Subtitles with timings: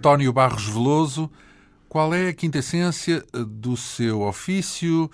[0.00, 1.30] António Barros Veloso.
[1.86, 5.10] Qual é a quinta essência do seu ofício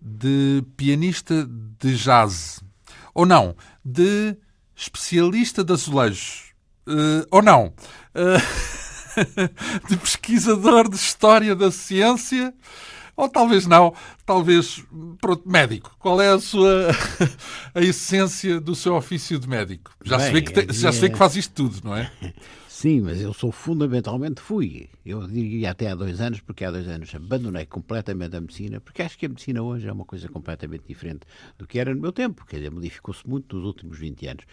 [0.00, 2.62] de pianista de jazz?
[3.12, 4.36] Ou não, de
[4.76, 6.52] especialista de azulejos?
[6.86, 7.74] Uh, ou não,
[8.14, 9.18] uh,
[9.90, 12.54] de pesquisador de história da ciência?
[13.16, 13.92] Ou talvez não,
[14.24, 14.84] talvez,
[15.20, 15.96] pronto, médico.
[15.98, 16.90] Qual é a sua
[17.74, 19.90] a essência do seu ofício de médico?
[20.04, 22.12] Já, Bem, se, vê que te, já se vê que faz isto tudo, não é?
[22.80, 24.88] Sim, mas eu sou fundamentalmente fui.
[25.04, 29.02] Eu diria até há dois anos, porque há dois anos abandonei completamente a medicina, porque
[29.02, 31.26] acho que a medicina hoje é uma coisa completamente diferente
[31.58, 32.46] do que era no meu tempo.
[32.46, 34.44] Quer dizer, modificou-se muito nos últimos 20 anos.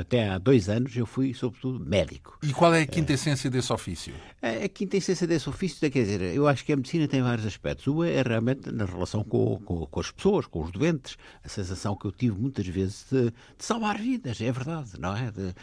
[0.00, 2.38] Até há dois anos eu fui, sobretudo, médico.
[2.42, 4.14] E qual é a quinta essência desse ofício?
[4.40, 7.46] A, a quinta essência desse ofício, quer dizer, eu acho que a medicina tem vários
[7.46, 7.86] aspectos.
[7.86, 11.18] Uma é realmente na relação com, com, com as pessoas, com os doentes.
[11.44, 15.30] A sensação que eu tive muitas vezes de, de salvar vidas, é verdade, não é?
[15.30, 15.54] De,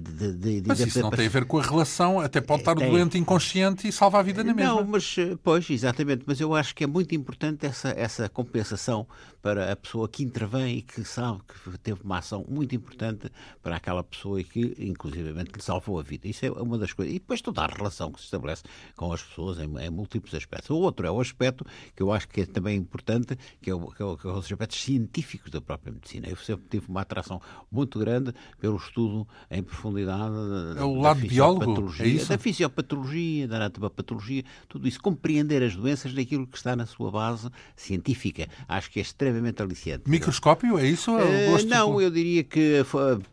[0.00, 2.80] de, de, Mas isso não tem a ver com a relação, até pode estar o
[2.80, 4.74] doente inconsciente e salva a vida na mesma.
[4.74, 9.06] Não, mas, eh, pois, exatamente, mas eu acho que é muito importante essa, essa compensação
[9.40, 13.30] para a pessoa que intervém e que sabe que teve uma ação muito importante
[13.62, 16.28] para aquela pessoa e que, inclusivamente, lhe salvou a vida.
[16.28, 17.14] Isso é uma das coisas.
[17.14, 18.62] E depois toda a relação que se estabelece
[18.96, 20.70] com as pessoas em, em múltiplos aspectos.
[20.70, 21.64] O outro é o aspecto
[21.96, 24.30] que eu acho que é também importante, que é, o, que é, o, que é
[24.30, 26.28] os aspectos científicos da própria medicina.
[26.28, 30.34] Eu sempre tive uma atração muito grande pelo estudo em profundidade
[30.76, 31.20] é o lado
[31.66, 36.86] biólogo, é da fisiopatologia, da anatomopatologia, tudo isso, compreender as doenças daquilo que está na
[36.86, 38.48] sua base científica.
[38.68, 40.08] Acho que é extremamente aliciante.
[40.08, 41.12] Microscópio, é isso?
[41.16, 42.84] Uh, não, eu diria que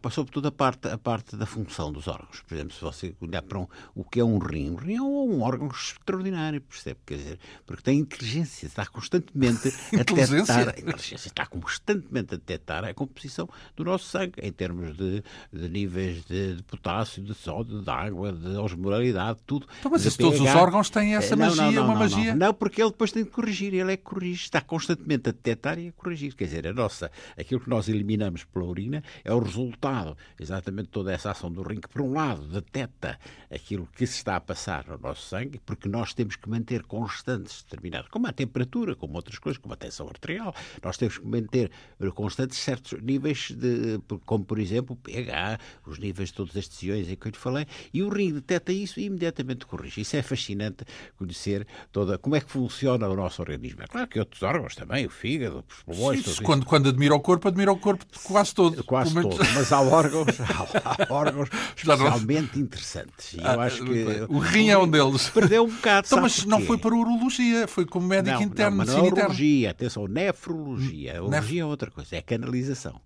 [0.02, 2.42] passou por toda a parte, a parte da função dos órgãos.
[2.48, 5.02] Por exemplo, se você olhar para um, o que é um rim, um rim é
[5.02, 7.00] um órgão extraordinário, percebe?
[7.06, 10.70] Quer dizer, porque tem inteligência, está constantemente a detectar.
[10.70, 15.70] A inteligência está constantemente a detectar a composição do nosso sangue, em termos de, de
[15.70, 19.68] níveis de, de potássio, de sódio, de água, de osmolaridade, tudo.
[19.80, 22.36] Então, mas isso, todos os órgãos têm essa não, magia, não, não, uma magia.
[22.36, 25.80] Não, porque ele depois tem de corrigir, ele é que corrige, está constantemente a detectar
[25.80, 26.36] e a corrigir.
[26.36, 31.12] Quer dizer, a nossa, aquilo que nós eliminamos pela urina é o resultado, exatamente toda
[31.12, 33.20] essa ação do rim, que por um lado detecta
[33.52, 37.64] aquilo que se está a passar no nosso sangue, porque nós temos que manter constantes
[37.64, 40.54] determinados, como a temperatura, como outras coisas, como a tensão arterial,
[40.84, 41.72] nós temos que manter
[42.14, 47.10] constantes certos níveis, de, como por exemplo o pH, os níveis de todas estas iões
[47.10, 47.66] em que eu lhe falei,
[47.98, 50.02] e o rim detecta isso e imediatamente corrige.
[50.02, 50.86] Isso é fascinante
[51.18, 53.82] conhecer toda como é que funciona o nosso organismo.
[53.82, 56.24] É claro que outros órgãos também, o fígado, os pulmões.
[56.24, 58.84] Sim, quando, quando admira o corpo, admira o corpo quase todo.
[58.88, 63.34] Quase todo, mas há órgãos, há, há órgãos especialmente interessantes.
[63.34, 65.30] E eu ah, acho que o rim é um deles.
[65.30, 66.08] Perdeu um bocado.
[66.08, 68.78] Então, mas não foi para a urologia, foi como médico não, interno.
[68.78, 71.18] Não, não é urologia, atenção, nefrologia.
[71.18, 73.02] A urologia é outra coisa, é canalização.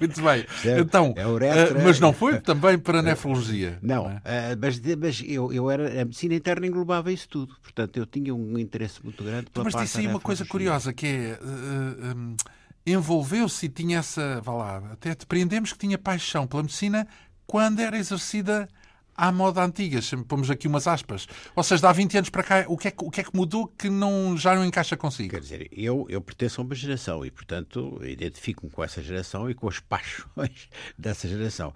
[0.00, 0.46] Muito bem.
[0.78, 3.78] Então, é uretra, mas não foi também para a nefrologia.
[3.86, 4.16] Não, não é?
[4.16, 7.56] uh, mas, mas eu, eu era, a medicina interna englobava isso tudo.
[7.62, 11.06] Portanto, eu tinha um interesse muito grande pela Mas disse aí uma coisa curiosa, que
[11.06, 11.38] é...
[11.40, 14.40] Uh, eh, um, eh, envolveu-se e tinha essa...
[14.40, 17.06] Vá lá, até depreendemos que tinha paixão pela medicina
[17.46, 18.68] quando era exercida
[19.16, 19.98] à moda antiga,
[20.28, 21.26] pomos aqui umas aspas.
[21.54, 23.34] Ou seja, há 20 anos para cá, o que é que, o que, é que
[23.34, 25.30] mudou que não, já não encaixa consigo?
[25.30, 29.54] Quer dizer, eu, eu pertenço a uma geração e, portanto, identifico-me com essa geração e
[29.54, 30.68] com as paixões
[30.98, 31.72] dessa geração.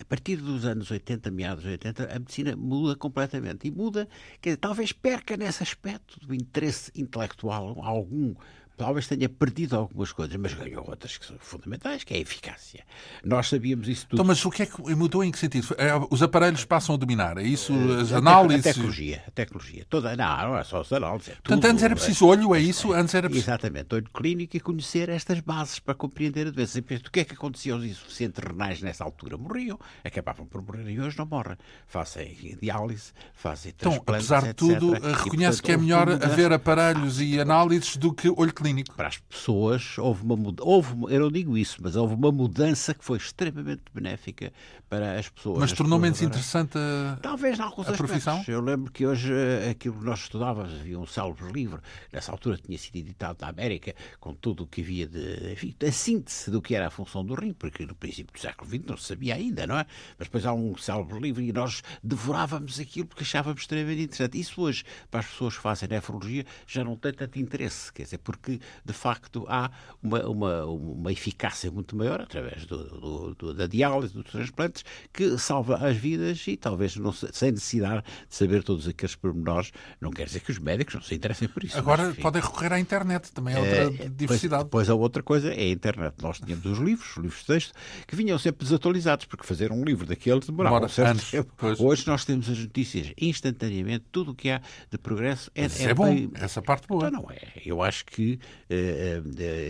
[0.00, 3.66] A partir dos anos 80, meados de 80, a medicina muda completamente.
[3.66, 4.08] E muda,
[4.40, 8.34] quer dizer, talvez perca nesse aspecto do interesse intelectual algum
[8.78, 12.84] talvez tenha perdido algumas coisas, mas ganhou outras que são fundamentais, que é a eficácia.
[13.24, 14.14] Nós sabíamos isso tudo.
[14.14, 15.74] Então, mas o que é que mudou em que sentido?
[15.76, 17.72] É, os aparelhos passam a dominar, é isso?
[17.72, 18.66] Eh, as análises?
[18.66, 19.86] A tecnologia, a tecnologia.
[19.90, 21.30] Toda, não, não é só as análises.
[21.30, 22.92] É Portanto, antes era preciso olho, é isso?
[22.92, 23.50] Antes era preciso...
[23.50, 26.78] Exatamente, olho clínico e conhecer estas bases para compreender a doença.
[26.78, 29.36] O que é que acontecia aos insuficientes renais nessa altura?
[29.36, 31.56] Morriam, acabavam por morrer e hoje não morrem.
[31.88, 37.20] Fazem diálise, fazem Então, apesar de tudo, reconhece e, portanto, que é melhor haver aparelhos
[37.20, 38.94] e análises do que olho clínico clínico.
[38.94, 40.68] Para as pessoas, houve uma mudança,
[41.08, 44.52] eu não digo isso, mas houve uma mudança que foi extremamente benéfica
[44.88, 45.58] para as pessoas.
[45.58, 48.44] Mas tornou menos interessante a, Talvez, em alguns a profissão?
[48.46, 51.80] Eu lembro que hoje eh, aquilo que nós estudávamos, havia um célebre livro,
[52.12, 55.52] nessa altura tinha sido editado na América, com tudo o que havia de.
[55.52, 58.68] Enfim, a síntese do que era a função do rim, porque no princípio do século
[58.68, 59.86] XX não se sabia ainda, não é?
[60.18, 64.38] Mas depois há um célebre livro e nós devorávamos aquilo porque achávamos extremamente interessante.
[64.38, 68.18] Isso hoje, para as pessoas que fazem nefrologia, já não tem tanto interesse, quer dizer,
[68.18, 69.70] porque que, de facto, há
[70.02, 75.38] uma, uma, uma eficácia muito maior através do, do, do, da diálise, dos transplantes, que
[75.38, 79.72] salva as vidas e talvez não, sem necessidade de saber todos aqueles pormenores.
[80.00, 81.78] Não quer dizer que os médicos não se interessem por isso.
[81.78, 84.64] Agora mas, podem recorrer à internet, também é outra é, diversidade.
[84.64, 86.14] Depois a outra coisa é a internet.
[86.22, 87.72] Nós tínhamos os livros, os livros de texto,
[88.06, 91.52] que vinham sempre desatualizados, porque fazer um livro daqueles demorava um certo anos, tempo.
[91.56, 91.80] Pois.
[91.80, 94.60] Hoje nós temos as notícias instantaneamente, tudo o que há
[94.90, 96.30] de progresso é, é, é bom, bem...
[96.34, 97.08] essa parte boa.
[97.08, 97.38] Então, não é.
[97.64, 98.38] Eu acho que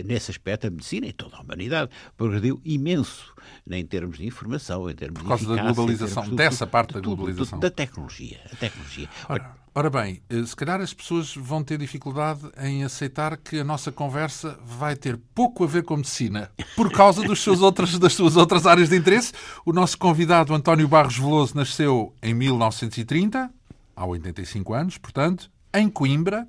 [0.05, 3.33] nesse aspecto a medicina e toda a humanidade progrediu imenso
[3.69, 6.99] em termos de informação, em termos Por causa de da globalização, tudo, dessa parte da
[6.99, 7.59] globalização.
[7.59, 8.39] da tecnologia.
[8.51, 9.09] A tecnologia.
[9.27, 13.63] Ora, ora bem, eh, se calhar as pessoas vão ter dificuldade em aceitar que a
[13.63, 18.13] nossa conversa vai ter pouco a ver com medicina, por causa dos seus outras, das
[18.13, 19.33] suas outras áreas de interesse.
[19.65, 23.49] O nosso convidado, António Barros Veloso, nasceu em 1930,
[23.95, 26.47] há 85 anos, portanto, em Coimbra.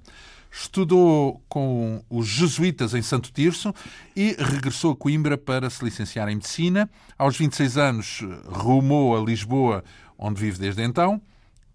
[0.50, 3.72] Estudou com os jesuítas em Santo Tirso
[4.16, 6.90] e regressou a Coimbra para se licenciar em Medicina.
[7.16, 9.84] Aos 26 anos, rumou a Lisboa,
[10.18, 11.22] onde vive desde então.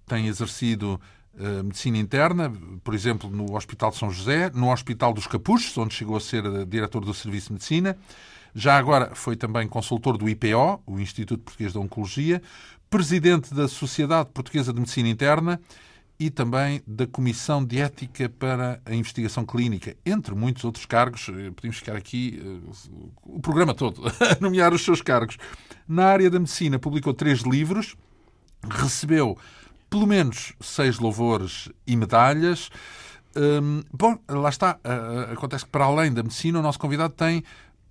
[0.06, 1.00] Tem exercido
[1.36, 2.51] uh, medicina interna,
[2.83, 6.45] por exemplo, no Hospital de São José, no Hospital dos Capuchos, onde chegou a ser
[6.45, 7.98] eh, diretor do Serviço de Medicina.
[8.54, 12.42] Já agora foi também consultor do IPO, o Instituto Português de Oncologia,
[12.89, 15.60] presidente da Sociedade Portuguesa de Medicina Interna
[16.19, 21.27] e também da Comissão de Ética para a Investigação Clínica, entre muitos outros cargos.
[21.29, 25.38] Eh, podemos ficar aqui uh, o programa todo a nomear os seus cargos.
[25.88, 27.95] Na área da medicina, publicou três livros,
[28.63, 29.38] recebeu
[29.89, 32.69] pelo menos seis louvores e medalhas.
[33.35, 34.79] Um, bom, lá está.
[35.31, 37.44] Acontece que, para além da medicina, o nosso convidado tem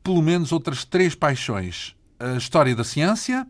[0.03, 3.47] pelo menos outras três paixões: a história da ciência,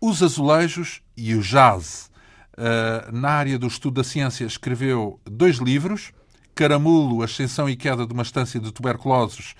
[0.00, 2.10] os azulejos e o jazz.
[2.56, 6.12] Uh, na área do estudo da ciência, escreveu dois livros:
[6.54, 9.54] Caramulo, Ascensão e Queda de uma Estância de Tuberculosos,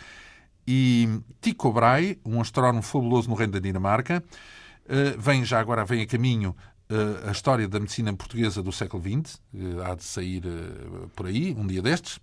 [0.66, 1.08] e
[1.40, 4.22] Tycho Brahe, um astrónomo fabuloso no reino da Dinamarca.
[4.84, 6.54] Uh, vem já agora, vem a caminho
[6.88, 9.40] uh, a história da medicina portuguesa do século XX,
[9.84, 10.42] há de sair
[11.16, 12.20] por aí, um dia destes.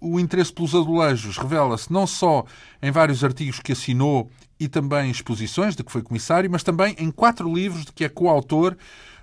[0.00, 2.44] O interesse pelos azulejos revela-se não só
[2.82, 7.10] em vários artigos que assinou e também exposições de que foi comissário, mas também em
[7.10, 8.76] quatro livros de que é coautor,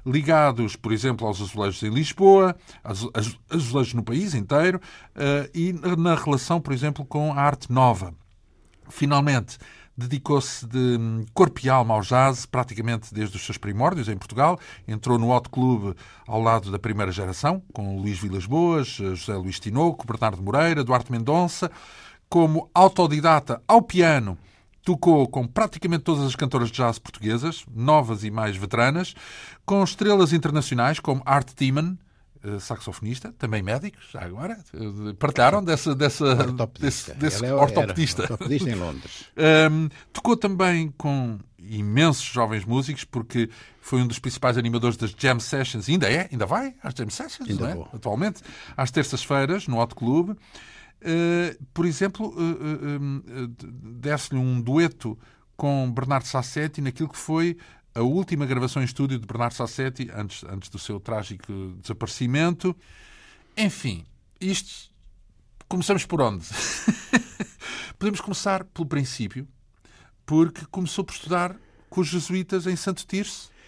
[0.05, 4.79] ligados, por exemplo, aos azulejos em Lisboa, azulejos no país inteiro,
[5.15, 8.13] eh, e na relação, por exemplo, com a arte nova.
[8.89, 9.57] Finalmente,
[9.95, 10.97] dedicou-se de
[11.33, 14.59] corpo e alma ao jazz, praticamente desde os seus primórdios em Portugal.
[14.87, 15.95] Entrou no Hot Club
[16.27, 21.11] ao lado da primeira geração, com Luís Vilas Boas, José Luís Tinoco, Bernardo Moreira, Duarte
[21.11, 21.71] Mendonça.
[22.29, 24.37] Como autodidata ao piano,
[24.83, 29.13] tocou com praticamente todas as cantoras de jazz portuguesas, novas e mais veteranas,
[29.65, 31.97] com estrelas internacionais como Art Tiemann,
[32.43, 37.13] eh, saxofonista, também médicos, já agora, eh, partilharam dessa, dessa, ortopedista.
[37.13, 38.23] desse, desse é ortopedista.
[38.23, 39.25] ortopedista em Londres.
[39.71, 43.47] um, tocou também com imensos jovens músicos, porque
[43.79, 47.47] foi um dos principais animadores das Jam Sessions, ainda é, ainda vai às Jam Sessions,
[47.47, 47.95] ainda é?
[47.95, 48.41] atualmente,
[48.75, 50.35] às terças-feiras, no Hot Club.
[51.01, 53.47] Uh, por exemplo, uh, uh,
[53.99, 55.17] desse-lhe um dueto
[55.57, 57.57] com Bernardo Sassetti naquilo que foi
[57.93, 62.75] a última gravação em estúdio de Bernardo Sassetti, antes, antes do seu trágico desaparecimento.
[63.57, 64.05] Enfim,
[64.39, 64.91] isto.
[65.67, 66.45] Começamos por onde?
[67.97, 69.47] Podemos começar pelo princípio,
[70.25, 71.55] porque começou por estudar
[71.89, 73.60] com os jesuítas em Santo Tirso eh,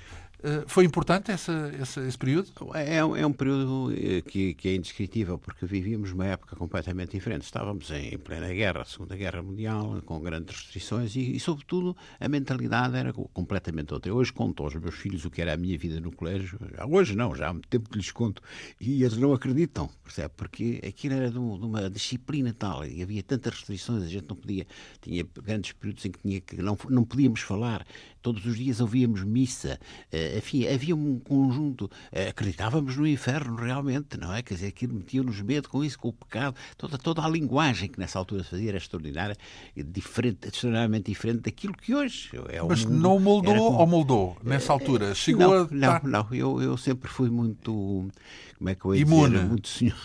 [0.67, 2.51] foi importante essa, essa, esse período?
[2.73, 7.43] É, é, um período eh, que, que, é indescritível, porque vivíamos uma época completamente diferente.
[7.43, 12.97] Estávamos em plena guerra, Segunda Guerra Mundial, com grandes restrições e, e, sobretudo, a mentalidade
[12.97, 14.11] era completamente outra.
[14.11, 16.59] Eu hoje conto aos meus filhos o que era a minha vida no colégio.
[16.89, 18.41] Hoje não, já há muito tempo que lhes conto
[18.79, 20.33] e eles não acreditam, percebe?
[20.35, 24.67] Porque aquilo era de, uma disciplina tal e havia tantas restrições, a gente não podia.
[25.01, 27.85] Tinha grandes períodos em que, tinha que não, não podíamos falar
[28.23, 29.79] todos os dias ouvíamos missa,
[30.11, 34.41] uh, enfim, havia um conjunto, uh, acreditávamos no inferno realmente, não é?
[34.41, 37.99] Quer dizer, aquilo metia-nos medo com isso, com o pecado, toda, toda a linguagem que
[37.99, 39.37] nessa altura se fazia era extraordinária,
[39.75, 43.77] diferente, extraordinariamente diferente daquilo que hoje é o Mas mundo, não moldou como...
[43.77, 45.13] ou moldou nessa eh, altura?
[45.13, 45.99] Chegou não, a...
[45.99, 48.09] Não, não, eu, eu sempre fui muito,
[48.57, 49.35] como é que eu ia Imune.
[49.35, 49.97] dizer, muito senhor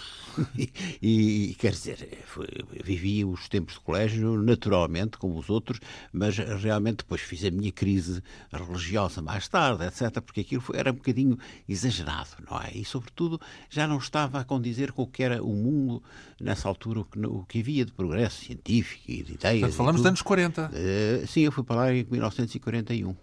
[0.56, 2.46] e, e, quer dizer, foi,
[2.84, 5.80] vivi os tempos de colégio naturalmente, como os outros,
[6.12, 8.07] mas realmente depois fiz a minha crise
[8.52, 11.38] religiosa mais tarde, etc., porque aquilo foi, era um bocadinho
[11.68, 12.70] exagerado, não é?
[12.74, 16.02] E, sobretudo, já não estava a condizer com o que era o mundo
[16.40, 19.60] nessa altura, o que, o que havia de progresso científico e de ideias.
[19.60, 20.70] Portanto, falamos dos anos 40.
[20.72, 23.14] Uh, sim, eu fui para lá em 1941.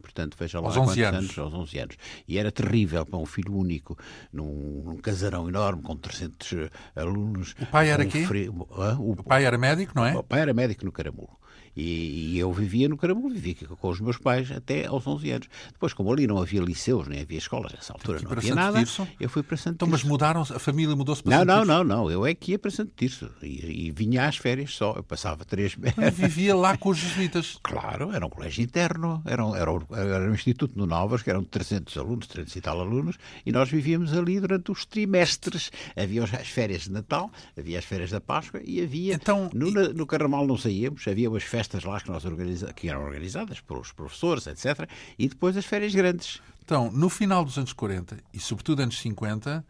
[0.00, 1.18] Portanto, veja lá aos 11 11 anos.
[1.18, 1.96] anos, aos 11 anos.
[2.26, 3.98] E era terrível para um filho único,
[4.32, 7.54] num, num casarão enorme, com 300 eh, alunos.
[7.60, 8.24] O pai era com quê?
[8.26, 8.96] frio- Hã?
[8.98, 10.16] O, O pai era médico, não é?
[10.16, 11.38] o pai era médico no Caramulo.
[11.80, 15.48] E, e eu vivia no Caramulo, vivia com os meus pais até aos 11 anos.
[15.72, 18.78] Depois, como ali não havia liceus, nem havia escolas, nessa altura não havia Santo nada,
[18.80, 19.06] Tirso?
[19.20, 21.72] eu fui para Santo Então, mas mudaram a família mudou-se para Não, Santo não, Tirso?
[21.72, 22.10] não, não.
[22.10, 24.94] Eu é que ia para Santo Tirso e, e vinha às férias só.
[24.96, 25.96] Eu passava três meses.
[26.14, 27.58] Vivia lá com os jesuítas.
[27.62, 31.30] Claro, era um colégio interno, era um, era, um, era um instituto no Novas, que
[31.30, 33.16] eram 300 alunos, 300 e tal alunos,
[33.46, 35.70] e nós vivíamos ali durante os trimestres.
[35.96, 39.14] Havia as férias de Natal, havia as férias da Páscoa e havia.
[39.14, 42.88] Então, no, e- no Carnaval não saíamos, havia umas festas lá que, nós organiza, que
[42.88, 44.88] eram organizadas pelos professores, etc.
[45.18, 46.40] E depois as férias grandes.
[46.64, 49.64] Então, no final dos anos 40 e sobretudo anos 50,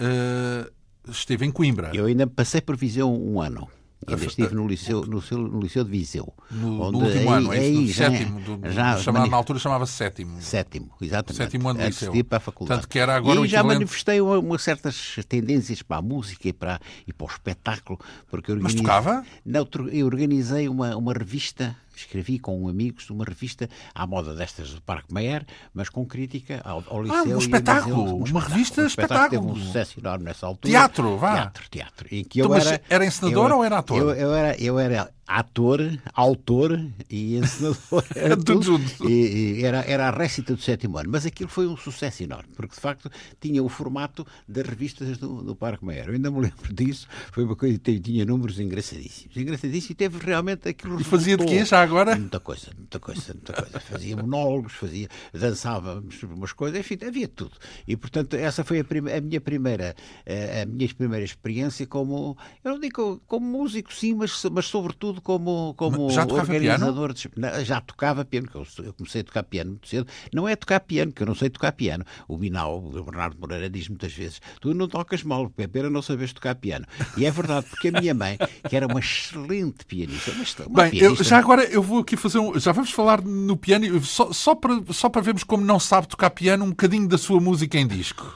[0.00, 0.70] eh,
[1.08, 1.90] esteve em Coimbra.
[1.94, 3.68] Eu ainda passei por Viseu um ano.
[4.06, 6.32] Ainda estive no liceu, no, seu- no liceu de Viseu.
[6.50, 7.64] No, onde no último aí- ano, é isso?
[7.66, 8.40] aí No já- sétimo.
[8.40, 10.40] Do, já chamado, mani- Na altura chamava-se sétimo.
[10.42, 11.36] Sétimo, exatamente.
[11.36, 12.24] Sétimo ano de antes liceu.
[12.24, 12.68] para a faculdade.
[12.80, 16.02] Portanto, que era agora e o já equivalente- manifestei uma, uma certas tendências para a
[16.02, 17.98] música e para, e para o espetáculo.
[18.30, 19.24] Porque eu Mas organizei- tocava?
[19.46, 24.80] Não, eu organizei uma, uma revista, escrevi com amigos uma revista à moda destas do
[24.82, 25.44] Parque Meyer,
[25.74, 27.22] mas com crítica ao, ao liceu.
[27.24, 28.32] um e a espetáculo, museu.
[28.36, 29.30] uma revista um espetáculo.
[29.30, 29.52] Teve espetáculo.
[29.52, 30.70] um sucesso enorme nessa altura.
[30.72, 31.32] Teatro, vá.
[31.34, 32.08] Teatro, teatro.
[32.10, 33.98] Em que Então, eu mas era, era encenador eu- ou era ator?
[33.98, 35.80] Eu, eu era, eu era ator,
[36.14, 38.04] autor e encenador.
[38.14, 38.62] Era Tudo tudo.
[38.64, 39.08] junto.
[39.08, 41.08] E, e era, era a récita do sétimo ano.
[41.10, 43.10] Mas aquilo foi um sucesso enorme, porque de facto
[43.40, 46.08] tinha o formato das revistas do, do Parque Meyer.
[46.08, 47.06] Eu ainda me lembro disso.
[47.30, 49.36] Foi uma coisa que tinha números engraçadíssimos.
[49.36, 51.00] Engraçadíssimos e teve realmente aquilo.
[51.00, 52.16] E fazia de quê, já agora?
[52.16, 53.80] Muita coisa, muita coisa, muita coisa.
[53.80, 57.52] Fazia monólogos, fazia, dançávamos umas coisas, enfim, havia tudo.
[57.86, 62.36] E portanto, essa foi a, prime- a minha primeira, eh, a minha primeira experiência como,
[62.64, 67.12] eu não digo como músico, sim, mas, mas sobretudo como, como Mas já organizador.
[67.12, 70.06] De, não, já tocava piano, que eu, eu comecei a tocar piano muito cedo.
[70.32, 72.04] Não é tocar piano, que eu não sei tocar piano.
[72.26, 76.00] O Binal, o Bernardo Moreira, diz muitas vezes: tu não tocas mal, é pena não
[76.02, 76.86] saberes tocar piano.
[77.16, 78.38] E é verdade, porque a minha mãe,
[78.68, 80.44] que era uma excelente pianista, uma,
[80.82, 82.58] Bem, eu- pianista, já agora eu vou aqui fazer um.
[82.58, 86.08] Já vamos falar no piano, eu- só, só, para, só para vermos como não sabe
[86.08, 88.32] tocar piano, um bocadinho da sua música em disco.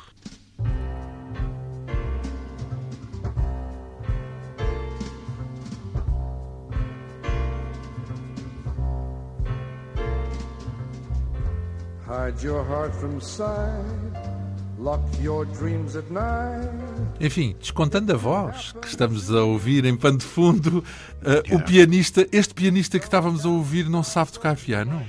[17.21, 20.85] Enfim, descontando a voz que estamos a ouvir em pano de fundo,
[21.25, 25.05] eh, o pianista, este pianista que estávamos a ouvir não sabe tocar piano?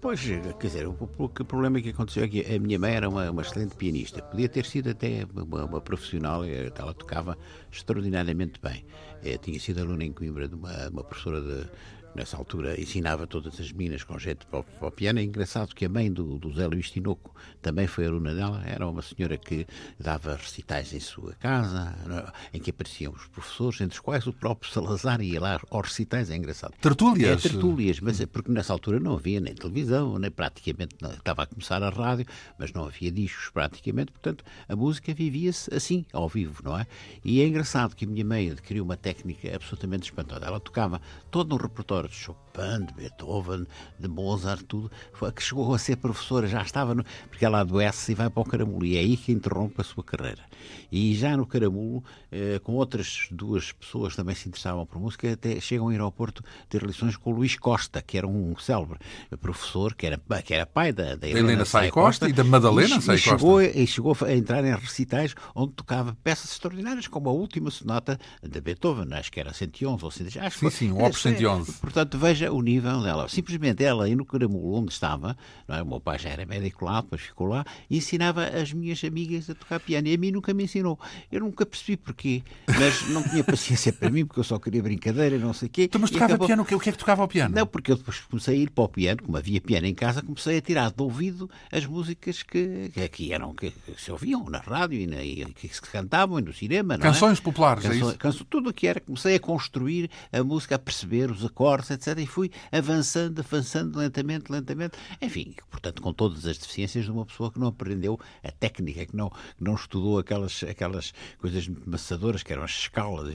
[0.00, 3.08] Pois, quer dizer, o, o, o problema que aconteceu é que a minha mãe era
[3.08, 4.20] uma, uma excelente pianista.
[4.20, 7.38] Podia ter sido até uma, uma profissional, eh, ela tocava
[7.70, 8.84] extraordinariamente bem.
[9.22, 11.68] Eh, tinha sido aluna em Coimbra de uma, uma professora de.
[12.14, 15.18] Nessa altura ensinava todas as meninas com jeito para o, para o piano.
[15.18, 18.62] É engraçado que a mãe do, do Zé Luís Tinoco também foi aluna dela.
[18.66, 19.66] Era uma senhora que
[19.98, 24.32] dava recitais em sua casa, no- em que apareciam os professores, entre os quais o
[24.32, 26.28] próprio Salazar ia lá aos recitais.
[26.28, 26.74] É engraçado.
[26.80, 27.44] Tertúlias?
[27.46, 31.44] É, tertúlias, mas é porque nessa altura não havia nem televisão, nem praticamente não, estava
[31.44, 32.26] a começar a rádio,
[32.58, 36.86] mas não havia discos praticamente, portanto a música vivia-se assim, ao vivo, não é?
[37.24, 40.44] E é engraçado que a minha mãe adquiriu uma técnica absolutamente espantosa.
[40.44, 41.00] Ela tocava
[41.30, 42.14] todo um repertório de
[42.52, 43.66] Chopin, de Beethoven,
[43.98, 48.12] de Mozart, tudo, foi que chegou a ser professora, já estava, no, porque ela adoece
[48.12, 50.42] e vai para o Caramulo, e é aí que interrompe a sua carreira.
[50.90, 55.58] E já no Caramulo, eh, com outras duas pessoas também se interessavam por música, até
[55.60, 58.98] chegam a ir ao Porto ter lições com o Luís Costa, que era um célebre
[59.40, 62.96] professor, que era, que era pai da, da Helena, Helena Sai Costa e da Madalena
[62.96, 63.78] e, Sai e chegou, Costa.
[63.78, 68.60] e chegou a entrar em recitais onde tocava peças extraordinárias, como a última sonata de
[68.60, 70.36] Beethoven, acho que era 111 ou 110.
[70.46, 71.72] Acho que Sim, foi- sim, o Opus é, 111.
[71.80, 73.28] Portanto, veja o nível dela.
[73.28, 75.36] Simplesmente ela, aí no Caramulo, onde estava,
[75.68, 75.82] não é?
[75.82, 79.48] o meu pai já era médico lá, depois ficou lá, e ensinava as minhas amigas
[79.50, 80.08] a tocar piano.
[80.08, 80.98] E a mim nunca me ensinou.
[81.30, 85.38] Eu nunca percebi porquê, mas não tinha paciência para mim, porque eu só queria brincadeira,
[85.38, 85.84] não sei o quê.
[85.84, 87.54] Então, mas tocava acabou- piano, o que, é que tocava ao piano?
[87.54, 90.22] não, porque eu depois comecei a ir para o piano, como havia piano em casa,
[90.22, 94.44] comecei a tirar de ouvido as músicas que, que aqui eram, que, que se ouviam
[94.48, 96.94] na rádio e, na, e que se cantavam e no cinema.
[96.94, 96.98] é?
[96.98, 98.44] Canções populares, é isso?
[98.44, 99.00] tudo o que era.
[99.00, 102.18] Comecei a construir a música, a perceber os acordes, etc.
[102.18, 104.96] E fui avançando, avançando lentamente, lentamente.
[105.20, 109.16] Enfim, portanto, com todas as deficiências de uma pessoa que não aprendeu a técnica, que
[109.16, 113.32] não, que não estudou aquelas, aquelas coisas maçadoras que eram as escalas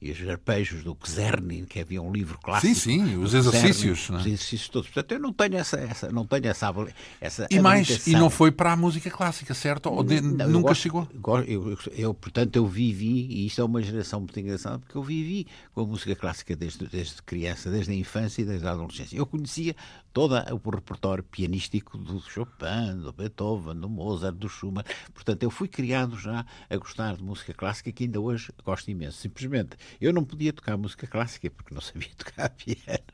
[0.00, 2.74] e os, os arpejos do Czerny, que havia um livro clássico.
[2.74, 4.20] Sim, sim, os exercícios, não é?
[4.20, 4.88] Os exercícios todos.
[4.88, 6.72] Portanto, eu não tenho essa, essa, não tenho essa,
[7.20, 9.90] essa E mais, e não foi para a música clássica, certo?
[9.90, 11.08] Ou de- Não, nunca gosto- chegou?
[11.16, 15.02] go- Eu, eu, portanto, eu vivi, e isto é uma geração muito engraçada, porque eu
[15.02, 19.16] vivi com a música clássica desde, desde criança, desde a infância e desde a adolescência.
[19.16, 19.74] Eu conhecia
[20.12, 24.84] todo o repertório pianístico do Chopin, do Beethoven, do Mozart, do Schumann.
[25.12, 29.18] Portanto, eu fui criado já a gostar de música clássica que ainda hoje gosto imenso.
[29.18, 33.04] Simplesmente, eu não podia tocar música clássica porque não sabia tocar piano.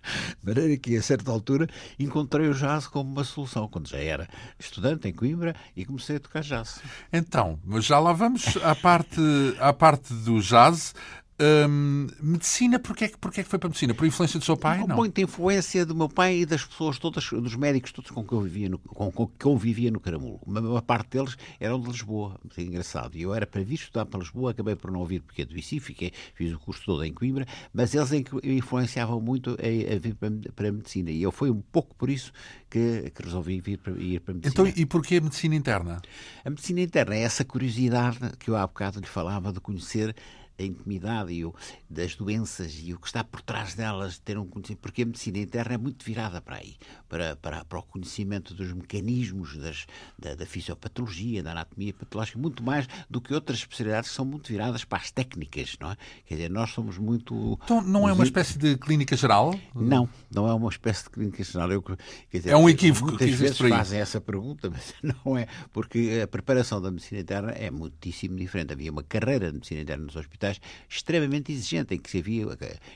[0.41, 4.29] De maneira que, a certa altura, encontrei o jazz como uma solução, quando já era
[4.59, 6.81] estudante em Coimbra e comecei a tocar jazz.
[7.13, 9.21] Então, já lá vamos à parte,
[9.59, 10.95] à parte do jazz.
[11.41, 13.93] Hum, medicina, porquê, porquê que foi para a medicina?
[13.93, 14.85] Por influência do seu pai?
[14.87, 14.95] Não.
[14.95, 18.41] Muita influência do meu pai e das pessoas todas, dos médicos todos com que eu
[18.41, 20.39] vivia no, com, com que eu vivia no Caramulo.
[20.47, 23.17] Uma, uma parte deles eram de Lisboa, muito engraçado.
[23.17, 26.13] E eu era para vir estudar para Lisboa, acabei por não vir porque adoeci, fiquei,
[26.35, 28.11] fiz o curso todo em Coimbra, mas eles
[28.45, 31.11] influenciavam muito a, a vir para, para, a medicina.
[31.11, 32.33] E eu foi um pouco por isso
[32.71, 34.69] que, que resolvi vir para, ir para a medicina.
[34.69, 36.01] Então, e porquê a medicina interna?
[36.45, 40.15] A medicina interna é essa curiosidade que eu há bocado lhe falava de conhecer
[40.59, 41.55] a intimidade e o,
[41.89, 45.39] das doenças e o que está por trás delas, ter um conhecimento, porque a medicina
[45.39, 46.77] interna é muito virada para aí,
[47.09, 49.87] para, para, para o conhecimento dos mecanismos das,
[50.19, 54.49] da, da, fisiopatologia, da anatomia patológica, muito mais do que outras especialidades que são muito
[54.49, 55.97] viradas para as técnicas, não é?
[56.27, 57.59] Quer dizer, nós somos muito...
[57.65, 59.59] Então não é uma espécie de clínica geral?
[59.75, 61.71] Não, não é uma espécie de clínica geral.
[61.73, 61.85] Eu,
[62.33, 66.29] dizer, é um equívoco muitas que vezes fazem essa pergunta, mas não é, porque a
[66.29, 68.73] preparação da medicina interna é muitíssimo diferente.
[68.73, 72.47] Havia uma carreira de medicina interna nos hospitais hospitais extremamente exigente, em que se havia,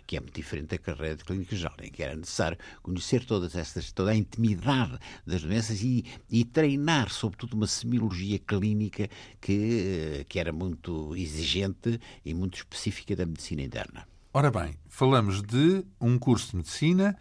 [0.06, 3.54] que é muito diferente da carreira de clínica geral, em que era necessário conhecer todas
[3.54, 9.08] estas, toda a intimidade das doenças e, e treinar, sobretudo, uma semiologia clínica
[9.40, 14.06] que, que era muito exigente e muito específica da medicina interna.
[14.32, 17.16] Ora bem, falamos de um curso de medicina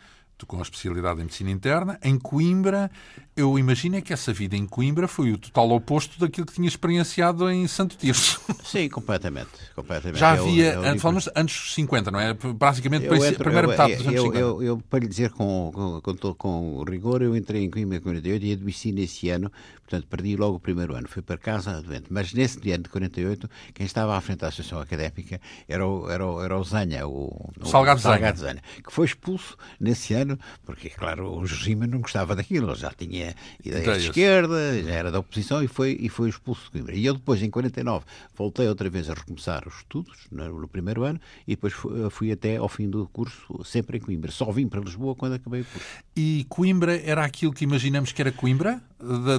[0.46, 2.92] com a especialidade em medicina interna, em Coimbra.
[3.36, 7.50] Eu imagino que essa vida em Coimbra foi o total oposto daquilo que tinha experienciado
[7.50, 8.42] em Santo Tirso.
[8.64, 9.50] Sim, completamente.
[9.76, 10.20] completamente.
[10.20, 12.34] Já havia, eu, eu, falamos anos 50, não é?
[12.34, 14.40] Basicamente, eu entro, a primeira metade dos anos 50.
[14.40, 18.46] Eu, eu, para lhe dizer com, com, com, rigor, eu entrei em Coimbra em 48
[18.46, 21.08] e adoeci nesse ano, portanto, perdi logo o primeiro ano.
[21.08, 22.08] Fui para casa doente.
[22.10, 26.26] Mas nesse ano de 48, quem estava à frente da Associação Académica era o, era
[26.26, 30.27] o, era o Zanha, o, o Salgado, Salgado Zanha, que foi expulso nesse ano
[30.66, 35.20] porque, claro, o regime não gostava daquilo, já tinha ideias de esquerda, já era da
[35.20, 36.96] oposição e foi, e foi expulso de Coimbra.
[36.96, 41.04] E eu depois, em 49, voltei outra vez a recomeçar os estudos, no, no primeiro
[41.04, 44.32] ano, e depois fui, fui, até ao fim do curso, sempre em Coimbra.
[44.32, 45.88] Só vim para Lisboa quando acabei o curso.
[46.16, 48.82] E Coimbra era aquilo que imaginamos que era Coimbra?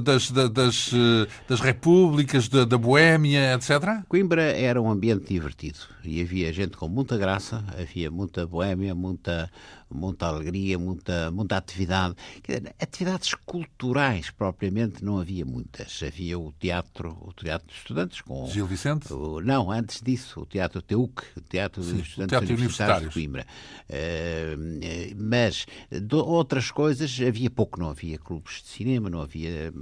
[0.05, 0.91] Das, das, das,
[1.49, 4.05] das repúblicas, da, da Boémia, etc?
[4.09, 9.51] Coimbra era um ambiente divertido e havia gente com muita graça, havia muita boémia, muita,
[9.91, 12.15] muita alegria, muita, muita atividade.
[12.81, 16.03] Atividades culturais, propriamente, não havia muitas.
[16.03, 18.47] Havia o teatro, o teatro de estudantes com...
[18.47, 19.13] Gil Vicente?
[19.13, 23.47] O, não, antes disso, o teatro TEUC, o teatro Sim, estudantes teatro universitários de Coimbra.
[23.89, 29.73] Uh, mas de outras coisas havia pouco, não havia clubes de cinema, não havia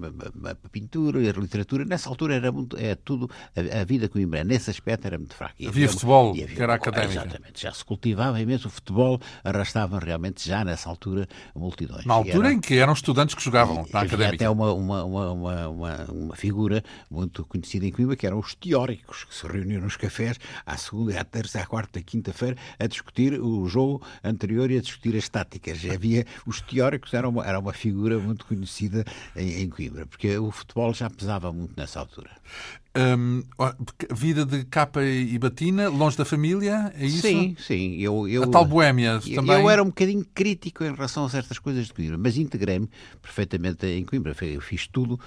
[0.71, 1.85] pintura, literatura.
[1.85, 5.55] Nessa altura era muito, é tudo, a, a vida Coimbra, nesse aspecto era muito fraca.
[5.55, 7.13] Havia, havia futebol, havia, que era académico.
[7.13, 12.05] Exatamente, já se cultivava imenso o futebol, arrastava realmente já nessa altura multidões.
[12.05, 14.35] Na altura era, em que eram estudantes que jogavam na académica.
[14.35, 19.25] até uma, uma, uma, uma, uma figura muito conhecida em Coimbra, que eram os teóricos,
[19.25, 23.41] que se reuniam nos cafés à segunda, à terça, à quarta, à quinta-feira, a discutir
[23.41, 25.79] o jogo anterior e a discutir as táticas.
[25.85, 29.05] Havia, os teóricos eram uma, era uma figura muito conhecida
[29.35, 32.31] em, em Coimbra, porque o futebol já pesava muito nessa altura.
[32.97, 33.43] Hum,
[34.11, 37.21] vida de capa e batina, longe da família, é isso?
[37.21, 37.97] Sim, sim.
[37.99, 39.61] Eu, eu, a tal boémia também.
[39.61, 42.89] Eu era um bocadinho crítico em relação a certas coisas de Coimbra, mas integrei-me
[43.21, 44.35] perfeitamente em Coimbra.
[44.41, 45.21] Eu fiz tudo,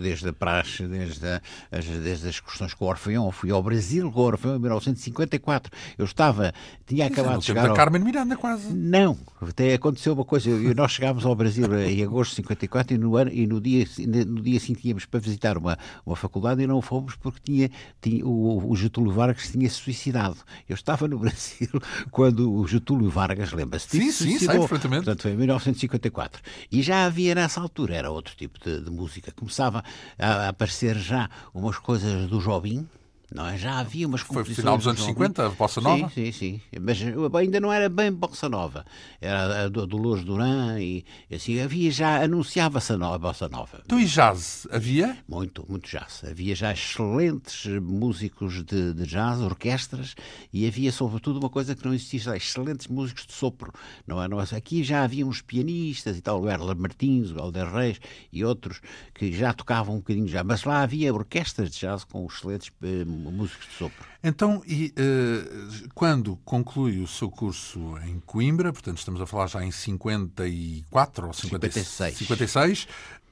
[0.00, 3.32] desde a praxe, desde, a, as, desde as questões com o Orfeão.
[3.32, 5.72] Fui ao Brasil com o Orfeão em 1954.
[5.98, 6.54] Eu estava,
[6.86, 7.62] tinha Mas acabado de chegar.
[7.64, 7.74] da ao...
[7.74, 8.72] Carmen Miranda, quase.
[8.72, 10.48] Não, até aconteceu uma coisa.
[10.48, 13.84] Eu, nós chegámos ao Brasil em agosto de 54 e no, ano, e no dia,
[14.24, 15.76] no dia seguinte íamos para visitar uma,
[16.06, 20.36] uma faculdade e não fomos porque tinha, tinha o, o Getúlio Vargas tinha se suicidado.
[20.68, 21.68] Eu estava no Brasil
[22.10, 24.24] quando o Getúlio Vargas, lembra-se disso?
[24.24, 25.04] Sim, sim, sei perfeitamente.
[25.04, 26.42] Portanto, foi em 1954.
[26.70, 29.32] E já havia nessa altura, era outro tipo de, de música.
[29.32, 29.82] Começava
[30.18, 32.86] a, a aparecer já umas coisas do Jobim,
[33.30, 33.58] não é?
[33.58, 36.08] Já havia umas Foi final dos anos 50, a Bossa Nova?
[36.08, 36.60] Sim, sim, sim.
[36.80, 36.98] Mas
[37.34, 38.86] ainda não era bem Bossa Nova.
[39.20, 41.60] Era a Dolores Duran e assim.
[41.60, 43.82] Havia já, anunciava-se a Bossa Nova.
[43.84, 44.66] Então e jazz?
[44.70, 45.18] Havia?
[45.28, 46.22] Muito, muito jazz.
[46.24, 50.14] Havia já excelentes músicos de, de jazz, orquestras,
[50.50, 53.72] e havia sobretudo uma coisa que não existia, já, excelentes músicos de sopro.
[54.06, 54.28] Não é?
[54.28, 54.44] Não é?
[54.56, 58.00] Aqui já havia uns pianistas e tal, o Erler Martins, o Alder Reis
[58.32, 58.80] e outros
[59.14, 60.42] que já tocavam um bocadinho já.
[60.42, 62.70] Mas lá havia orquestras de jazz com excelentes
[63.18, 64.06] músicos de sopro.
[64.22, 69.64] Então, e, uh, quando conclui o seu curso em Coimbra, portanto estamos a falar já
[69.64, 72.88] em 54 ou 50, 56, 56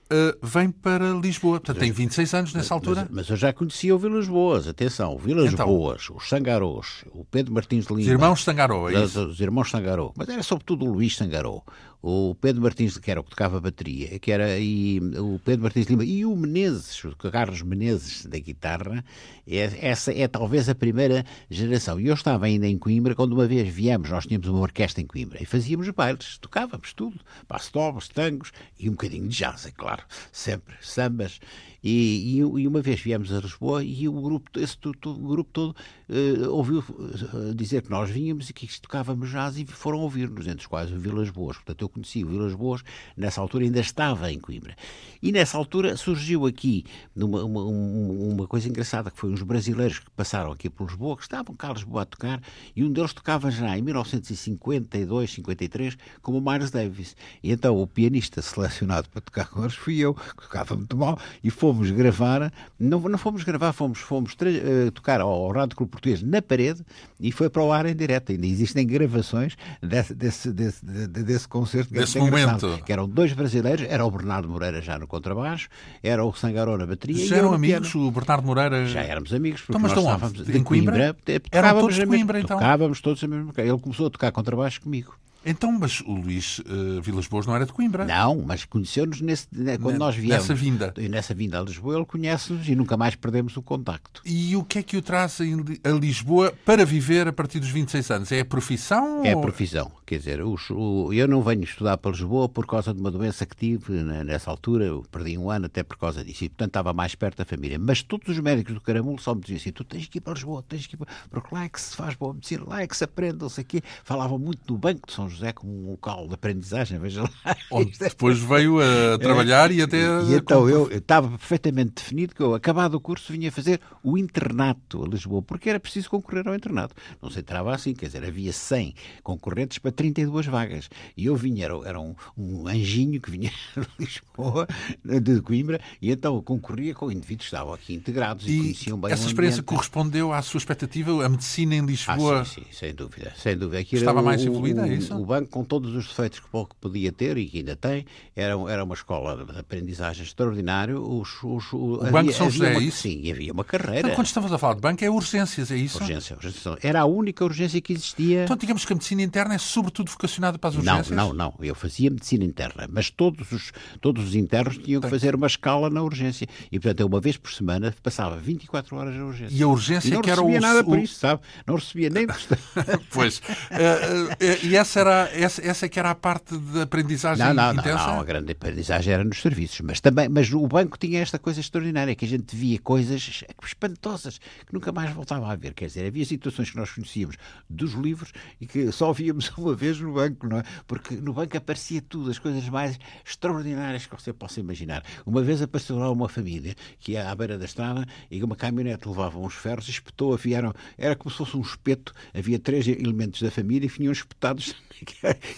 [0.07, 1.59] Uh, vem para Lisboa.
[1.59, 3.09] Portanto, tem 26 anos nessa altura.
[3.11, 7.25] Mas, mas eu já conhecia o Vilas Boas, atenção, Vilas então, Boas, os Sangarós, o
[7.25, 8.03] Pedro Martins de Lima.
[8.03, 9.27] Os irmãos Sangaró, é isso?
[9.27, 10.13] Os irmãos Sangaró.
[10.17, 11.61] Mas era sobretudo o Luís Sangaró
[12.09, 15.87] o Pedro Martins, que era o que tocava bateria, que era e, o Pedro Martins
[15.87, 19.05] Lima e o Menezes, o Carlos Menezes da guitarra,
[19.45, 21.99] é, essa é talvez a primeira geração.
[21.99, 25.07] E eu estava ainda em Coimbra quando uma vez viemos, nós tínhamos uma orquestra em
[25.07, 30.05] Coimbra e fazíamos bailes, tocávamos tudo, pastovos, tangos e um bocadinho de jazz, é claro,
[30.31, 31.41] sempre, sambas.
[31.89, 35.77] E, e, e, uma vez viemos a Lisboa e o grupo, esse o grupo todo
[36.09, 40.63] uh, ouviu uh, dizer que nós vínhamos e que tocávamos jazz e foram ouvir-nos, entre
[40.63, 41.59] os quais o Vilas Boas.
[41.59, 42.83] Portanto, eu conheci o Vilas Boas,
[43.17, 44.75] nessa altura ainda estava em Coimbra.
[45.23, 50.11] E nessa altura surgiu aqui uma, uma, uma coisa engraçada, que foi uns brasileiros que
[50.11, 52.43] passaram aqui por Lisboa, que estavam cá a Lisboa a tocar,
[52.75, 57.15] e um deles tocava já em 1952, 53, como Miles Davis.
[57.45, 61.17] E então o pianista selecionado para tocar com eles fui eu, que tocava muito mal,
[61.45, 65.77] e fomos fomos gravar, não, não fomos gravar, fomos, fomos uh, tocar ao, ao Rádio
[65.77, 66.83] Clube Português na parede
[67.21, 68.33] e foi para o ar em direto.
[68.33, 71.93] Ainda existem gravações desse, desse, desse, desse concerto.
[71.93, 72.83] Desse momento.
[72.85, 75.69] Que eram dois brasileiros, era o Bernardo Moreira já no contrabaixo,
[76.03, 77.27] era o Sangaró na bateria.
[77.27, 78.87] Já eram amigos, o Bernardo Moreira?
[78.87, 81.15] Já éramos amigos, porque então, nós estávamos em Coimbra.
[81.15, 82.57] Coimbra eram todos de Coimbra, então?
[82.57, 85.15] Tocávamos todos a mesma Ele começou a tocar contrabaixo comigo.
[85.47, 88.05] Então, mas o Luís uh, Vilas Boas não era de Coimbra?
[88.05, 90.43] Não, mas conheceu-nos né, quando nós viemos.
[90.43, 90.93] Nessa vinda.
[90.97, 94.21] E nessa vinda a Lisboa, ele conhece-nos e nunca mais perdemos o contacto.
[94.25, 98.11] E o que é que o traz a Lisboa para viver a partir dos 26
[98.11, 98.33] anos?
[98.33, 99.25] É a profissão?
[99.25, 99.39] É ou...
[99.39, 99.93] a profissão.
[100.05, 103.47] Quer dizer, os, o, eu não venho estudar para Lisboa por causa de uma doença
[103.47, 105.01] que tive né, nessa altura.
[105.13, 106.45] Perdi um ano até por causa disso.
[106.45, 107.79] E, portanto, estava mais perto da família.
[107.79, 110.35] Mas todos os médicos do Caramulo só me diziam assim: tu tens que ir para
[110.35, 111.07] Lisboa, tens que ir para...
[111.31, 113.63] Porque lá é que se faz boa medicina, lá é que se aprende, não sei
[113.63, 113.83] o quê.
[114.03, 117.57] Falavam muito do Banco de São José como um local de aprendizagem, veja lá.
[117.71, 119.99] Onde depois veio a trabalhar e até.
[120.25, 124.17] E, então eu, eu, estava perfeitamente definido que eu, acabado o curso, vinha fazer o
[124.19, 126.95] internato a Lisboa, porque era preciso concorrer ao internato.
[127.21, 130.89] Não se entrava assim, quer dizer, havia 100 concorrentes para 32 vagas.
[131.17, 134.67] E eu vinha, era, era um, um anjinho que vinha de Lisboa,
[135.05, 139.13] de Coimbra, e então concorria com indivíduos que estavam aqui integrados e, e conheciam bem
[139.13, 141.25] Essa experiência correspondeu à sua expectativa?
[141.25, 142.41] A medicina em Lisboa?
[142.41, 143.33] Ah, sim, sim, sem dúvida.
[143.37, 143.81] Sem dúvida.
[143.81, 145.15] Aqui Estava o, mais evoluída, é isso?
[145.15, 148.55] O banco, com todos os defeitos que pouco podia ter e que ainda tem, era,
[148.71, 150.99] era uma escola de aprendizagem extraordinária.
[150.99, 153.03] Os, os, o havia, Banco São José, uma, é isso?
[153.03, 154.01] Sim, havia uma carreira.
[154.01, 155.99] Então, quando estamos a falar de banco, é urgências, é isso?
[155.99, 156.79] Urgência, urgência.
[156.83, 158.45] Era a única urgência que existia.
[158.45, 161.11] Então, digamos que a medicina interna é sobretudo vocacionada para as urgências?
[161.11, 161.55] Não, não, não.
[161.61, 165.91] Eu fazia medicina interna, mas todos os, todos os internos tinham que fazer uma escala
[165.91, 166.47] na urgência.
[166.71, 169.57] E, portanto, eu uma vez por semana passava 24 horas na urgência.
[169.57, 170.47] E a urgência e não que era o...
[170.47, 171.41] recebia nada por isso, sabe?
[171.67, 172.27] Não recebia nem...
[173.11, 173.39] pois.
[173.39, 177.55] Uh, uh, e essa, era, essa, essa é que era a parte de aprendizagem não,
[177.55, 178.07] não, intensa?
[178.07, 181.39] Não, não, a grande aprendizagem era nos serviços, mas também, mas o banco tinha esta
[181.39, 185.87] coisa extraordinária, que a gente via coisas espantosas que nunca mais voltava a ver, quer
[185.87, 187.37] dizer, havia situações que nós conhecíamos
[187.69, 190.63] dos livros e que só víamos uma vez no banco, não é?
[190.87, 195.03] Porque no banco aparecia tudo, as coisas mais extraordinárias que você possa imaginar.
[195.25, 199.09] Uma vez apareceu lá uma família que ia à beira da estrada e uma caminhonete
[199.09, 203.43] levava uns ferros e espetou, vieram, era como se fosse um espeto, havia três elementos
[203.43, 204.75] da família e vinham espetados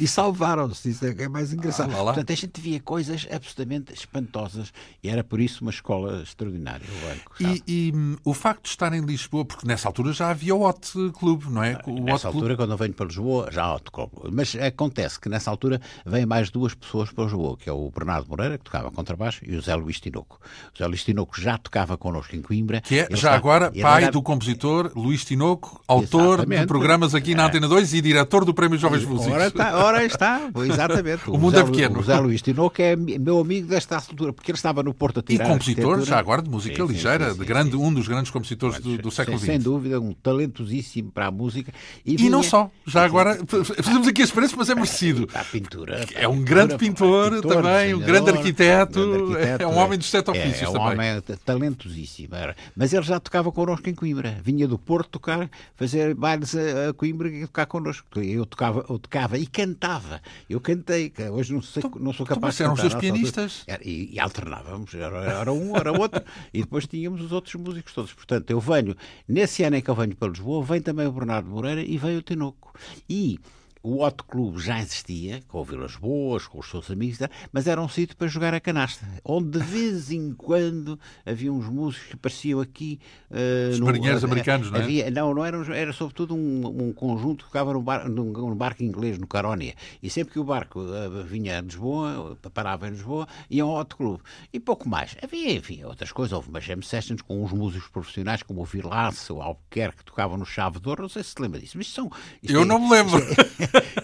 [0.00, 1.90] e salvaram-se, isso é mais engraçado.
[1.92, 2.12] Ah, lá, lá.
[2.14, 4.72] Portanto, a gente via coisas absolutamente espantosas
[5.02, 6.86] e era por isso uma escola extraordinária.
[7.40, 10.66] E, e um, o facto de estar em Lisboa, porque nessa altura já havia o
[10.66, 11.78] Hot Club, não é?
[11.86, 14.10] O nessa altura, quando eu venho para Lisboa, já há Hot Club.
[14.32, 18.28] Mas acontece que nessa altura vêm mais duas pessoas para Lisboa, que é o Bernardo
[18.28, 20.40] Moreira, que tocava contrabaixo, e o Zé Luís Tinoco.
[20.74, 22.80] O Zé Luís Tinoco já tocava connosco em Coimbra.
[22.80, 24.12] Que é, já agora, pai era...
[24.12, 26.60] do compositor Luís Tinoco, autor Exatamente.
[26.60, 27.46] de programas aqui na é.
[27.46, 29.27] Antena 2 e diretor do Prémio Jovens Músicos.
[29.30, 31.28] Ora está, ora está exatamente.
[31.28, 32.00] o, o mundo Zé, é pequeno.
[32.00, 35.22] O Zé Luís Tinoco é meu amigo desta altura, porque ele estava no Porto a
[35.22, 38.30] tirar E compositor, já agora, de música sim, ligeira, sim, de grande, um dos grandes
[38.30, 39.46] compositores do, do século XX.
[39.46, 41.72] Sem dúvida, um talentosíssimo para a música.
[42.04, 42.28] E, vinha...
[42.28, 45.28] e não só, já agora, fazemos aqui as experiências, mas é merecido.
[45.34, 46.06] A pintura.
[46.14, 50.10] É um grande pintor, pintor também, um grande arquiteto, grande arquiteto, é um homem dos
[50.10, 51.10] sete ofícios é, é um também.
[51.10, 52.34] homem talentosíssimo.
[52.34, 52.56] Era.
[52.76, 54.38] Mas ele já tocava connosco em Coimbra.
[54.42, 58.06] Vinha do Porto tocar, fazer bailes a, a Coimbra e tocar connosco.
[58.20, 60.20] Eu tocava, eu tocava e cantava.
[60.48, 62.74] Eu cantei, hoje não, sei, não sou capaz então, de cantar.
[62.74, 63.64] eram os seus pianistas?
[63.66, 67.92] Era, e, e, alternávamos, era, era um, era outro, e depois tínhamos os outros músicos
[67.92, 68.12] todos.
[68.12, 68.94] Portanto, eu venho,
[69.26, 72.18] nesse ano em que eu venho para Lisboa, vem também o Bernardo Moreira e veio
[72.18, 72.72] o Tinoco.
[73.08, 73.38] E
[73.82, 77.18] o Hot Club já existia, com Vilas Boas, com os seus amigos,
[77.52, 81.66] mas era um sítio para jogar a canasta, onde de vez em quando havia uns
[81.68, 83.00] músicos que apareciam aqui.
[83.30, 84.82] Uh, os marinheiros americanos, não é?
[84.82, 88.54] Havia, não, não era, era sobretudo um, um conjunto que ficava num, bar, num, num,
[88.54, 89.74] barco inglês, no Carónia.
[90.02, 93.94] E sempre que o barco uh, vinha a Lisboa, parava em Lisboa, iam ao Hot
[93.94, 94.20] Club.
[94.52, 95.16] E pouco mais.
[95.22, 96.32] Havia, enfim, outras coisas.
[96.32, 100.36] Houve umas jam sessions com uns músicos profissionais, como o Vilace, o Albuquerque, que tocavam
[100.36, 101.02] no Chave de Ouro.
[101.02, 102.10] Não sei se se lembra disso, mas são.
[102.42, 103.22] Eu é, não me lembro.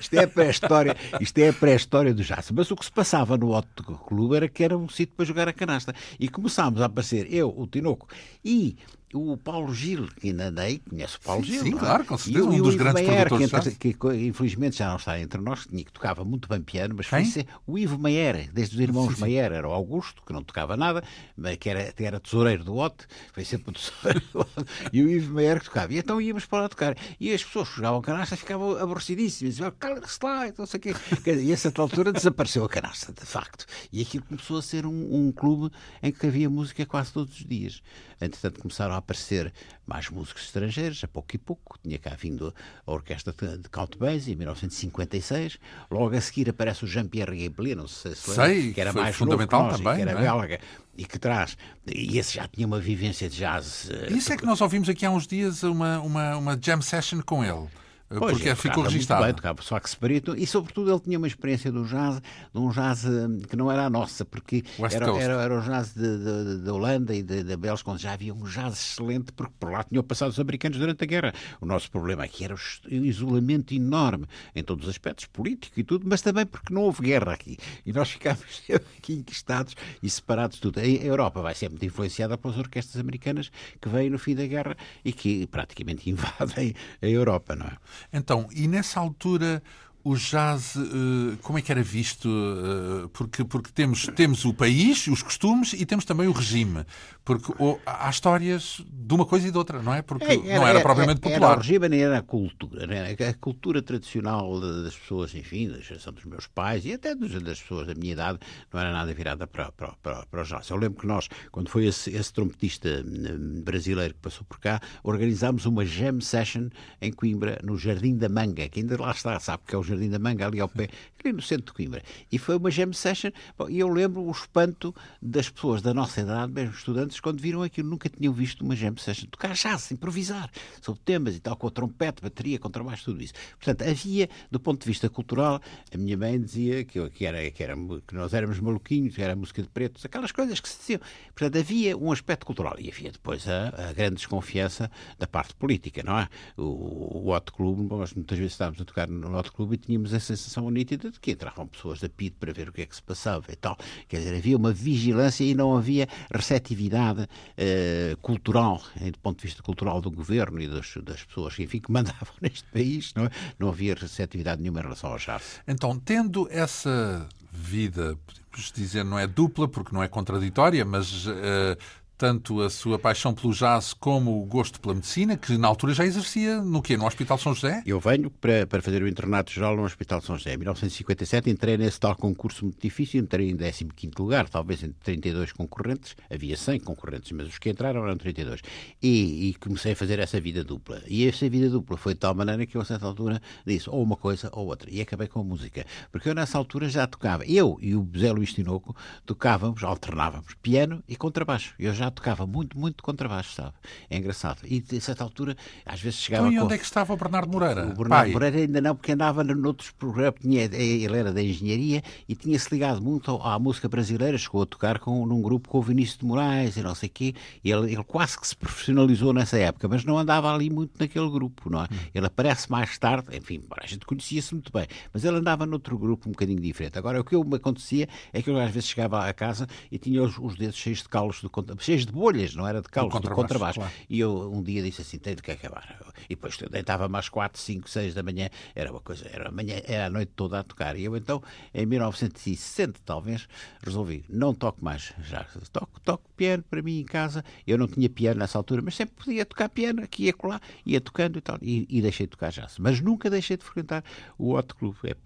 [0.01, 2.51] Isto é a pré-história, isto é a pré-história do jazz.
[2.51, 3.69] Mas o que se passava no Hot
[4.07, 5.95] Club era que era um sítio para jogar a canasta.
[6.19, 8.09] E começámos a aparecer, eu, o Tinoco
[8.45, 8.77] e
[9.15, 11.63] o Paulo Gil, que ainda andei, conhece o Paulo sim, Gil.
[11.63, 11.79] Sim, é?
[11.79, 14.97] claro, com certeza, e, um dos grandes Maier, produtores que, que, que, infelizmente já não
[14.97, 17.25] está entre nós, que tocava muito bem piano, mas Quem?
[17.25, 20.77] foi o Ivo Maier, desde os irmãos sim, Maier, era o Augusto, que não tocava
[20.77, 21.03] nada,
[21.37, 24.45] mas que era, era tesoureiro do Otto, foi sempre o tesoureiro do
[24.93, 25.93] e o Ivo Maier que tocava.
[25.93, 26.97] E então íamos para lá tocar.
[27.19, 30.95] E as pessoas que jogavam canasta ficavam aborrecidíssimas, diziam, cala-se lá, então, sei quê.
[31.27, 33.67] E a certa altura desapareceu a canasta, de facto.
[33.93, 37.45] E aquilo começou a ser um, um clube em que havia música quase todos os
[37.45, 37.83] dias.
[38.21, 39.53] Entretanto, começaram a aparecer
[39.87, 41.79] mais músicos estrangeiros, a pouco e pouco.
[41.83, 42.53] Tinha cá vindo
[42.87, 45.59] a orquestra de Count Basie, em 1956.
[45.91, 49.15] Logo a seguir aparece o Jean-Pierre Guébli, não sei se lembra, Sei, que era mais
[49.15, 50.23] fundamental nós, também, que era é?
[50.23, 50.61] belga
[50.97, 51.57] e que traz.
[51.87, 53.91] E esse já tinha uma vivência de jazz.
[53.91, 57.21] eh, Isso é que nós ouvimos aqui há uns dias uma, uma, uma jam session
[57.21, 57.69] com ele.
[58.09, 59.25] Pois, porque ele ficou registado.
[59.25, 62.21] Bem, tocava sax barito, e sobretudo ele tinha uma experiência do jazz,
[62.53, 65.95] de um jazz eh, que não era a nossa, porque era, era, era o jazz
[65.95, 70.03] da Holanda e da Bélgica, onde já havia um jazz excelente, porque por lá tinham
[70.03, 71.33] passado os americanos durante a guerra.
[71.61, 72.59] O nosso problema aqui era o
[72.91, 77.33] isolamento enorme, em todos os aspectos, político e tudo, mas também porque não houve guerra
[77.33, 77.57] aqui.
[77.85, 78.63] E nós ficámos
[78.99, 80.79] aqui enquistados e separados de tudo.
[80.79, 84.77] A Europa vai ser muito influenciada pelas orquestras americanas que vêm no fim da guerra
[85.05, 87.77] e que praticamente invadem a Europa, não é?
[88.13, 89.63] Então, e nessa altura
[90.05, 92.29] o jazz, eh, como é que era visto?
[92.29, 96.85] Eh, Porque, porque temos, temos o país, os costumes e temos também o regime.
[97.25, 97.53] Porque
[97.87, 100.03] há histórias de uma coisa e de outra, não é?
[100.03, 101.57] Porque É, não era propriamente Era popular.
[101.57, 102.87] o regime, nem era a cultura.
[102.87, 103.17] né?
[103.29, 107.87] A cultura tradicional das pessoas, enfim, da geração dos meus pais e até das pessoas
[107.87, 108.39] da minha idade,
[108.71, 110.69] não era nada virada para, para, para, para o jazz.
[110.69, 114.81] Eu lembro que nós, quando foi esse, esse trompetista hum, brasileiro que passou por cá,
[115.03, 116.69] organizámos uma jam session
[117.01, 120.11] em Coimbra, no Jardim da Manga, que ainda lá está, sabe que é o Jardim
[120.11, 120.89] da Manga, ali ao pé,
[121.25, 122.03] ali no centro de Coimbra.
[122.31, 126.21] E foi uma jam session, bom, e eu lembro o espanto das pessoas da nossa
[126.21, 130.51] idade, mesmo estudantes, quando viram aquilo, nunca tinham visto uma jam session, tocar jazz, improvisar,
[130.81, 133.35] sobre temas e tal, com a trompete, bateria, contrabaixo, tudo isso.
[133.59, 135.61] Portanto, havia, do ponto de vista cultural,
[135.93, 137.75] a minha mãe dizia que, eu- que, era, que, era,
[138.07, 141.01] que nós éramos maluquinhos, que era música de pretos, aquelas coisas que se diziam.
[141.35, 146.03] Portanto, havia um aspecto cultural e havia depois a, a grande desconfiança da parte política,
[146.03, 146.29] não é?
[146.57, 150.21] O, o Hot Club, nós muitas vezes estávamos a tocar no Hot Club tínhamos a
[150.21, 153.03] sensação nítida de que entravam pessoas da PID para ver o que é que se
[153.03, 153.77] passava e tal.
[154.09, 159.47] Quer dizer, havia uma vigilância e não havia receptividade eh, cultural, eh, do ponto de
[159.47, 163.31] vista cultural do governo e das, das pessoas enfim, que mandavam neste país, não é?
[163.59, 165.61] Não havia receptividade nenhuma em relação ao jazz.
[165.67, 171.79] Então, tendo essa vida, podemos dizer, não é dupla, porque não é contraditória, mas eh,
[172.17, 176.05] tanto a sua paixão pelo jazz como o gosto pela medicina, que na altura já
[176.05, 176.97] exercia no quê?
[176.97, 177.83] No Hospital São José?
[177.85, 180.55] Eu venho para, para fazer o internato geral no Hospital São José.
[180.55, 185.53] Em 1957 entrei nesse tal concurso muito difícil, entrei em 15º lugar, talvez entre 32
[185.53, 186.17] concorrentes.
[186.31, 188.61] Havia 100 concorrentes, mas os que entraram eram 32.
[189.03, 191.03] E, e comecei a fazer essa vida dupla.
[191.07, 194.03] E essa vida dupla foi de tal maneira que eu, a certa altura, disse ou
[194.03, 194.89] uma coisa ou outra.
[194.91, 195.85] E acabei com a música.
[196.13, 197.45] Porque eu, nessa altura, já tocava.
[197.45, 198.97] Eu e o José Luís Tinoco
[199.27, 201.75] tocávamos, alternávamos, piano e contrabaixo.
[201.79, 203.73] Eu já tocava muito, muito contrabaixo, sabe?
[204.11, 204.59] É engraçado.
[204.65, 206.65] E, a certa altura, às vezes chegava Então, e com...
[206.67, 207.83] onde é que estava o Bernardo Moreira?
[207.87, 208.33] O Bernardo Pai.
[208.33, 210.41] Moreira ainda não, porque andava noutros programas.
[210.41, 214.37] Tinha, ele era da engenharia e tinha-se ligado muito à música brasileira.
[214.39, 217.13] Chegou a tocar com, num grupo com o Vinícius de Moraes e não sei o
[217.13, 217.35] quê.
[217.65, 221.71] Ele, ele quase que se profissionalizou nessa época, mas não andava ali muito naquele grupo,
[221.71, 221.89] não é?
[222.15, 226.29] Ele aparece mais tarde, enfim, a gente conhecia-se muito bem, mas ele andava noutro grupo
[226.29, 226.99] um bocadinho diferente.
[226.99, 229.99] Agora, o que eu me acontecia é que eu às vezes chegava a casa e
[229.99, 233.11] tinha os, os dedos cheios de calos, do, contra- de bolhas, não era de calos,
[233.11, 233.81] do contrabaixo, contrabaixo.
[233.81, 233.93] claro.
[234.09, 235.97] E eu um dia disse assim: tenho que acabar.
[236.25, 239.81] E depois deitava-me às 4, 5, 6 da manhã, era uma coisa, era a, manhã,
[239.85, 240.97] era a noite toda a tocar.
[240.97, 243.49] E eu então, em 1960, talvez,
[243.83, 245.45] resolvi: não toco mais já.
[245.73, 247.45] Toco, toco piano para mim em casa.
[247.67, 251.01] Eu não tinha piano nessa altura, mas sempre podia tocar piano, aqui e acolá, ia
[251.01, 251.59] tocando e tal.
[251.61, 252.79] E, e deixei de tocar jazz.
[252.79, 254.05] Mas nunca deixei de frequentar
[254.39, 254.97] o Hot Club.
[255.05, 255.17] É,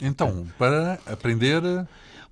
[0.00, 1.62] Então, para aprender,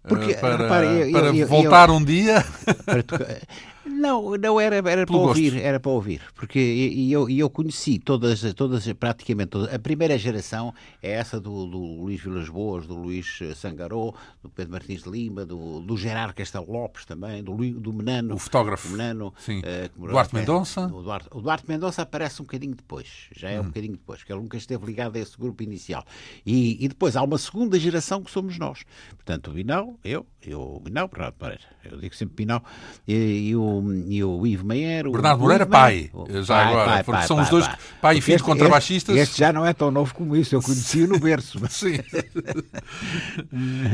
[0.08, 2.44] Porque, para, repare, eu- para eu- eu- voltar um dia.
[2.84, 3.36] para tocar.
[3.84, 5.28] Não, não era, era para gosto.
[5.28, 9.74] ouvir, era para ouvir, porque e eu, eu conheci todas, todas, praticamente todas.
[9.74, 14.72] A primeira geração é essa do, do Luís Vilas Boas, do Luís Sangaró, do Pedro
[14.72, 18.34] Martins de Lima, do, do Gerard Castelo Lopes também, do, do Menano.
[18.34, 18.88] O fotógrafo.
[18.88, 19.34] O Menano.
[19.38, 19.60] Sim.
[19.64, 20.86] eh, morou- Duarte Mendonça?
[20.86, 23.52] O Duarte, o Duarte Mendonça aparece um bocadinho depois, já Hum.
[23.52, 26.04] é um bocadinho depois, porque ele nunca esteve ligado a esse grupo inicial.
[26.46, 28.84] E, e depois há uma segunda geração que somos nós.
[29.16, 31.36] Portanto, o Binal, eu, eu o Binal, Bernardo
[31.84, 32.62] eu digo sempre Binal,
[33.08, 33.62] e, e o,
[34.08, 35.06] e o Ivo Meier.
[35.06, 37.68] o- Bernardo o Moreira, pai, o- já agora, porque são os dois
[38.00, 39.14] pai e filho este- contrabaixistas.
[39.16, 41.58] Este, este já não é tão novo como isso, eu conheci-o no berço.
[41.70, 41.98] Sim.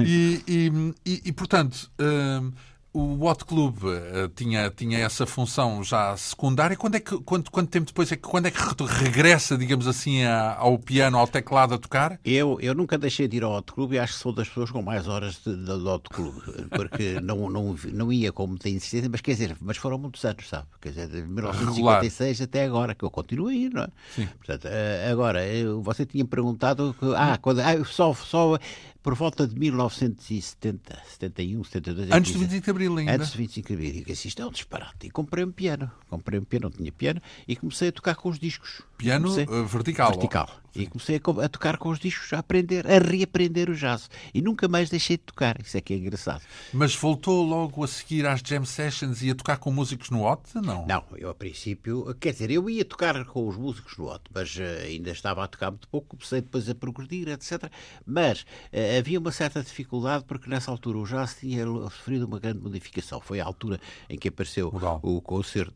[0.05, 0.73] e, e,
[1.07, 2.53] e- e, portanto, hum,
[2.93, 6.77] o Hot Club eh, tinha, tinha essa função já secundária.
[6.77, 9.87] Quando é que, quanto, quanto tempo depois é que, quando é que re- regressa, digamos
[9.87, 12.19] assim, a- ao piano, ao teclado a tocar?
[12.25, 14.71] Eu, eu nunca deixei de ir ao Hot Club e acho que sou das pessoas
[14.71, 16.35] com mais horas de, de, de Hot Club,
[16.71, 20.49] porque não, não, não ia com muita insistência, mas quer dizer, mas foram muitos anos,
[20.49, 20.67] sabe?
[20.81, 23.89] Quer dizer, de 1956 até agora, que eu continuo a ir, não é?
[24.15, 24.27] Sim.
[24.39, 28.59] Portanto, eh, agora, eu- você tinha perguntado, que- ah, quando, ah, só, só
[29.03, 32.11] por volta de 1970, 71, 72...
[32.11, 33.13] é Antes do isso- 25 de Abril ainda.
[33.15, 35.07] Antes de 25 de Abril, digo assim, isto é um disparate.
[35.07, 35.91] E comprei um piano.
[36.09, 38.83] Comprei um piano, não tinha piano, e comecei a tocar com os discos.
[38.99, 40.11] Piano Comecei- eh, vertical.
[40.11, 40.51] vertical.
[40.75, 44.09] E comecei a, a tocar com os discos, a aprender, a reaprender o jazz.
[44.35, 45.57] E nunca mais deixei de tocar.
[45.61, 46.43] Isso é que é engraçado.
[46.73, 50.43] Mas voltou logo a seguir às jam sessions e a tocar com músicos no Hot?
[50.57, 50.87] Não.
[50.87, 54.57] Não, eu a princípio, quer dizer, eu ia tocar com os músicos no Otto, mas
[54.59, 57.71] eh, ainda estava a tocar muito pouco, comecei depois a progredir, etc.
[58.07, 62.61] Mas eh, havia uma certa dificuldade porque nessa altura o jazz tinha sofrido uma grande
[62.61, 63.21] modificação.
[63.21, 65.01] Foi a altura em que apareceu Modal.
[65.03, 65.75] o concerto.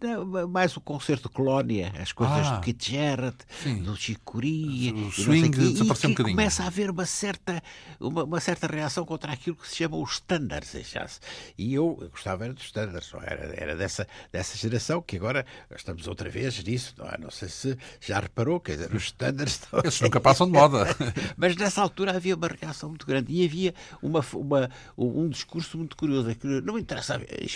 [0.00, 3.82] Não, mais o concerto de Colónia, as coisas Ah, do Keith Jarrett, sim.
[3.82, 6.36] do Chico Coria, O swing quê, desapareceu um bocadinho.
[6.36, 7.62] começa a haver uma certa,
[8.00, 11.20] uma, uma certa reação contra aquilo que se chama os standards em jazz.
[11.56, 13.32] E eu, eu gostava era dos standards, é?
[13.32, 17.18] era, era dessa, dessa geração que agora estamos outra vez nisso, não, é?
[17.18, 20.86] não sei se já reparou, quer dizer, os standards Esses nunca passam de moda.
[21.36, 25.96] mas nessa altura havia uma reação muito grande e havia uma, uma, um discurso muito
[25.96, 26.30] curioso.
[26.30, 27.46] É que não interessa eh,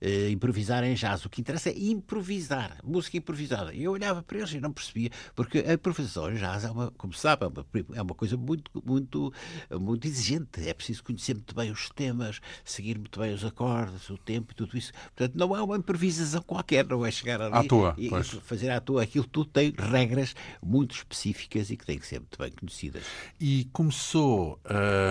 [0.00, 3.74] eh, improvisar em jazz, o que interessa é improvisar, música improvisada.
[3.74, 6.90] E eu olhava para eles e não percebia, porque a improvisação em jazz é uma,
[6.92, 9.32] como se sabe, é uma, é uma coisa muito, muito,
[9.78, 10.66] muito exigente.
[10.66, 14.54] É preciso conhecer muito bem os temas, seguir muito bem os acordes, o tempo e
[14.54, 14.92] tudo isso.
[15.16, 18.30] Portanto, não é uma improvisação qualquer, não é chegar ali À toa, e, pois.
[18.30, 19.02] fazer à toa.
[19.02, 23.02] Aquilo tudo tem regras muito específicas e que têm que ser muito bem conhecidas.
[23.40, 24.60] E começou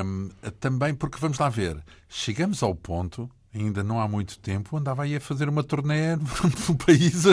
[0.05, 5.03] hum, também, porque vamos lá ver, chegamos ao ponto, ainda não há muito tempo, andava
[5.03, 6.15] aí a fazer uma turnê
[6.69, 7.31] no país a,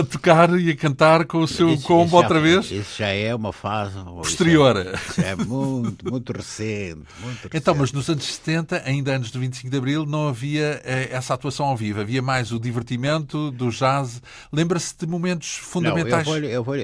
[0.00, 2.70] a tocar e a cantar com o seu Isso- combo isso já- outra vez.
[2.70, 4.76] Isso já é uma fase Posterior.
[4.76, 7.02] Isso é, isso é muito, muito recente.
[7.20, 7.56] Muito recente.
[7.56, 11.34] Então, mas nos anos 70, ainda antes do 25 de Abril, não havia eh, essa
[11.34, 12.00] atuação ao vivo.
[12.00, 14.22] Havia mais o divertimento do jazz.
[14.52, 16.24] Lembra-se de momentos Não, eu fundamentais?
[16.26, 16.74] vou, eu vou,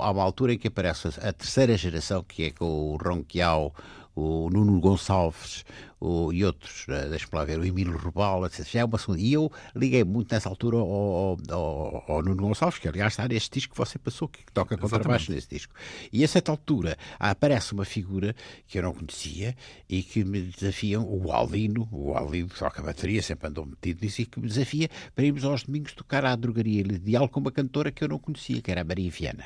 [0.00, 3.74] há uma altura em que aparece a terceira geração, que é com o Ronquial,
[4.14, 5.64] o Nuno Gonçalves
[6.04, 8.66] o, e outros, eh, deixa-me lá ver, o Emílio Rubal, etc.
[8.66, 9.20] Já é uma segunda.
[9.20, 13.50] E eu liguei muito nessa altura ao, ao, ao- Nuno Gonçalves, que aliás está neste
[13.58, 15.74] disco que você passou, que toca contrabaixo nesse disco.
[16.12, 18.34] E a certa altura aparece uma figura
[18.66, 19.54] que eu não conhecia
[19.88, 24.22] e que me desafiam, o Aldino, o Aldino que toca bateria, sempre andou metido nisso,
[24.22, 27.92] e que me desafia para irmos aos domingos tocar à drogaria Ideal com uma cantora
[27.92, 29.44] que eu não conhecia, que era a Maria Viana.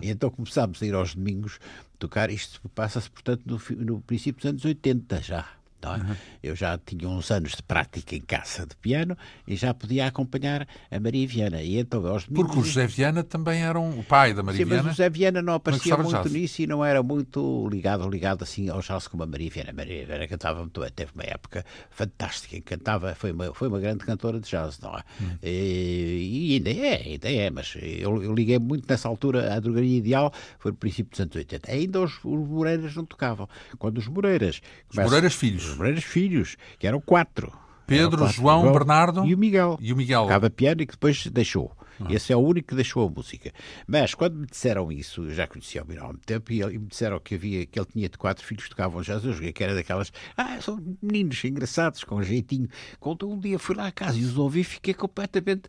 [0.00, 1.58] E então começámos a ir aos domingos
[1.98, 5.46] tocar, isto passa-se, portanto, no, no princípio dos anos 80 já.
[5.90, 6.16] É?
[6.42, 9.16] Eu já tinha uns anos de prática em casa de piano
[9.46, 11.62] e já podia acompanhar a Maria Viana.
[11.62, 14.64] E então, aos Porque o José Viana também era um, o pai da Maria Sim,
[14.64, 14.88] mas Viana.
[14.88, 16.42] o José Viana não aparecia gostava de muito jazz.
[16.42, 19.70] nisso e não era muito ligado, ligado assim ao jazz como a Maria Viana.
[19.70, 23.80] A Maria Viana cantava muito bem, teve uma época fantástica, cantava, foi uma, foi uma
[23.80, 25.02] grande cantora de jazz, não é?
[25.20, 25.36] Hum.
[25.42, 29.96] E, e ainda é, ainda é, mas eu, eu liguei muito nessa altura à drogaria
[29.96, 31.70] ideal, foi no princípio dos anos 80.
[31.70, 33.48] Ainda os, os Moreiras não tocavam.
[33.78, 34.60] Quando os Moreiras.
[34.90, 35.71] Os Moreiras filhos.
[35.72, 37.52] Os Moreiras filhos, que eram quatro.
[37.86, 38.32] Pedro, Eram quatro.
[38.34, 39.76] João, Bernardo e o Miguel.
[39.80, 40.22] e o Miguel.
[40.22, 41.76] Tocava piano e que depois deixou.
[42.10, 43.52] Esse é o único que deixou a música.
[43.86, 46.86] Mas quando me disseram isso, eu já conhecia o Miguel há muito tempo, e, me
[46.86, 49.62] disseram que havia que ele tinha de quatro filhos que tocavam jazz, eu joguei que
[49.62, 52.68] era daquelas, ah, são meninos engraçados, com jeitinho.
[52.98, 55.68] Quando um dia fui lá à casa e os ouvi, fiquei completamente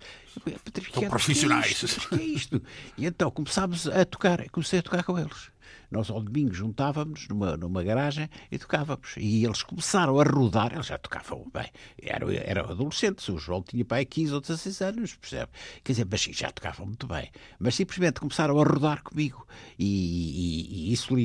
[0.64, 1.08] petrificado.
[1.10, 1.84] profissionais.
[1.84, 1.97] "O que é isto?
[1.97, 2.64] O que é isto?
[2.97, 5.51] E então começámos a tocar, comecei a tocar com eles.
[5.94, 9.14] Nós ao domingo juntávamos numa, numa garagem e tocávamos.
[9.16, 11.70] E eles começaram a rodar, eles já tocavam bem.
[12.02, 15.52] Eram, eram adolescentes, o João tinha pai 15 ou 16 anos, percebe?
[15.84, 17.30] Quer dizer, mas já tocavam muito bem.
[17.60, 19.46] Mas simplesmente começaram a rodar comigo.
[19.78, 21.16] E, e- e isso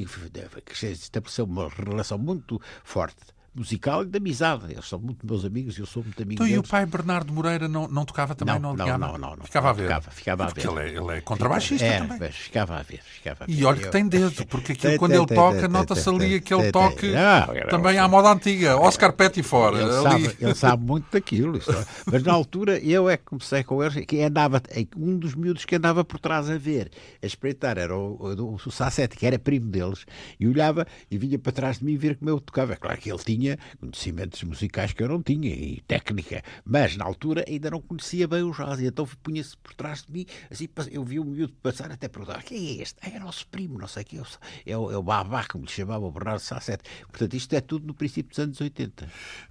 [1.00, 3.37] estabeleceu uma relação muito forte.
[3.58, 4.72] Musical e de amizade.
[4.72, 6.66] Eles são muito meus amigos e eu sou muito amigo Então, e deles.
[6.66, 8.54] o pai Bernardo Moreira não, não tocava também?
[8.58, 8.98] Não, não, alinhava?
[9.12, 9.44] não, não, não.
[9.44, 9.82] Ficava a ver.
[9.84, 10.68] Ficava- ficava a Porque ver.
[10.68, 12.18] Ele é, ele é contrabaixista é, também.
[12.20, 13.52] mas ficava a ver, ficava a ver.
[13.52, 17.08] E olha que tem dedo, porque aquilo, quando ele toca, nota-se ali aquele toque.
[17.12, 18.76] Não, também à moda antiga.
[18.78, 19.78] Oscar Pettiford.
[19.80, 21.56] Ele sabe, ele sabe muito daquilo.
[21.58, 21.84] é.
[22.10, 24.60] Mas na altura eu é que comecei com eles, que andava,
[24.96, 26.90] um dos miúdos que andava por trás a ver,
[27.22, 30.04] a espreitar, era o, o, o Sassete, que era primo deles,
[30.40, 32.72] e olhava e vinha para trás de mim ver como eu tocava.
[32.72, 33.47] É claro que ele tinha
[33.78, 38.42] conhecimentos musicais que eu não tinha e técnica, mas na altura ainda não conhecia bem
[38.42, 41.90] o jazz, e então punha-se por trás de mim, assim, eu vi o miúdo passar
[41.90, 42.96] até perguntar: quem é este?
[43.02, 44.18] Ah, é nosso primo, não sei o que,
[44.66, 46.84] é o, é o Babá, como lhe chamava o Bernardo Sassete.
[47.08, 49.08] Portanto, isto é tudo no princípio dos anos 80.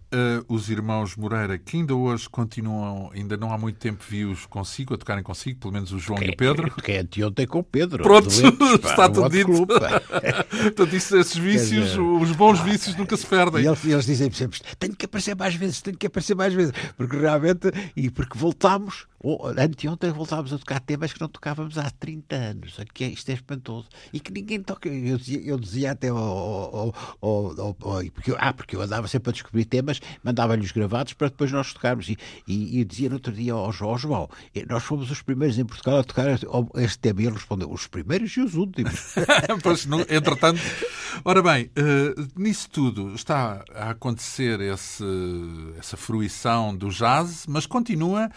[0.07, 4.93] Uh, os irmãos Moreira, que ainda hoje continuam, ainda não há muito tempo vi-os consigo,
[4.93, 6.71] a tocarem consigo, pelo menos o João e o Pedro.
[6.81, 8.03] Que é anteontem com o Pedro.
[8.03, 9.51] Pronto, doentes, pá, está tudo dito.
[9.67, 13.63] Portanto, isso, esses vícios, dizer, os bons vícios nunca se perdem.
[13.63, 16.73] E eles, eles dizem sempre: tenho que aparecer mais vezes, tenho que aparecer mais vezes.
[16.95, 19.07] Porque realmente, e porque voltámos,
[19.57, 22.78] anteontem voltámos a tocar temas que não tocávamos há 30 anos.
[22.93, 23.88] Que é, isto é espantoso.
[24.13, 24.88] E que ninguém toca.
[24.89, 26.18] Eu dizia, eu dizia até ao.
[26.18, 30.72] ao, ao, ao- ao- porque, eu- ah, porque eu andava sempre a descobrir temas, mandava-lhes
[30.72, 32.09] gravados para depois nós tocarmos.
[32.09, 35.22] E, e, e dizia no outro dia ao João: "Ó, João, eh, nós fomos os
[35.22, 37.22] primeiros em Portugal a tocar este tema.
[37.22, 39.15] E ele respondeu: os primeiros e os últimos.
[39.63, 40.61] pois, no- entretanto.
[41.26, 45.03] Ora bem, eh, nisso tudo está a acontecer esse,
[45.80, 48.30] essa fruição do jazz, mas continua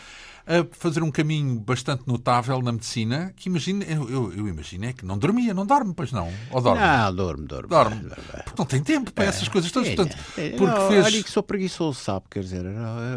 [0.47, 4.93] a fazer um caminho bastante notável na medicina, que imagino, eu, eu, eu imagino é
[4.93, 6.32] que não dormia, não dorme, pois não?
[6.51, 6.80] Ou dorme?
[6.80, 7.68] Não, dorme, dorme.
[7.68, 8.01] Dorme.
[8.45, 9.95] Porque não tem tempo para essas coisas todas.
[9.95, 11.05] Portanto, É, porque não, fez.
[11.05, 12.26] Olha que sou preguiçoso, sabe?
[12.30, 12.64] Quer dizer,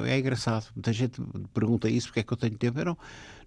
[0.06, 0.66] é engraçado.
[0.76, 2.80] Muita gente me pergunta isso, porque é que eu tenho tempo.
[2.80, 2.98] Eu não,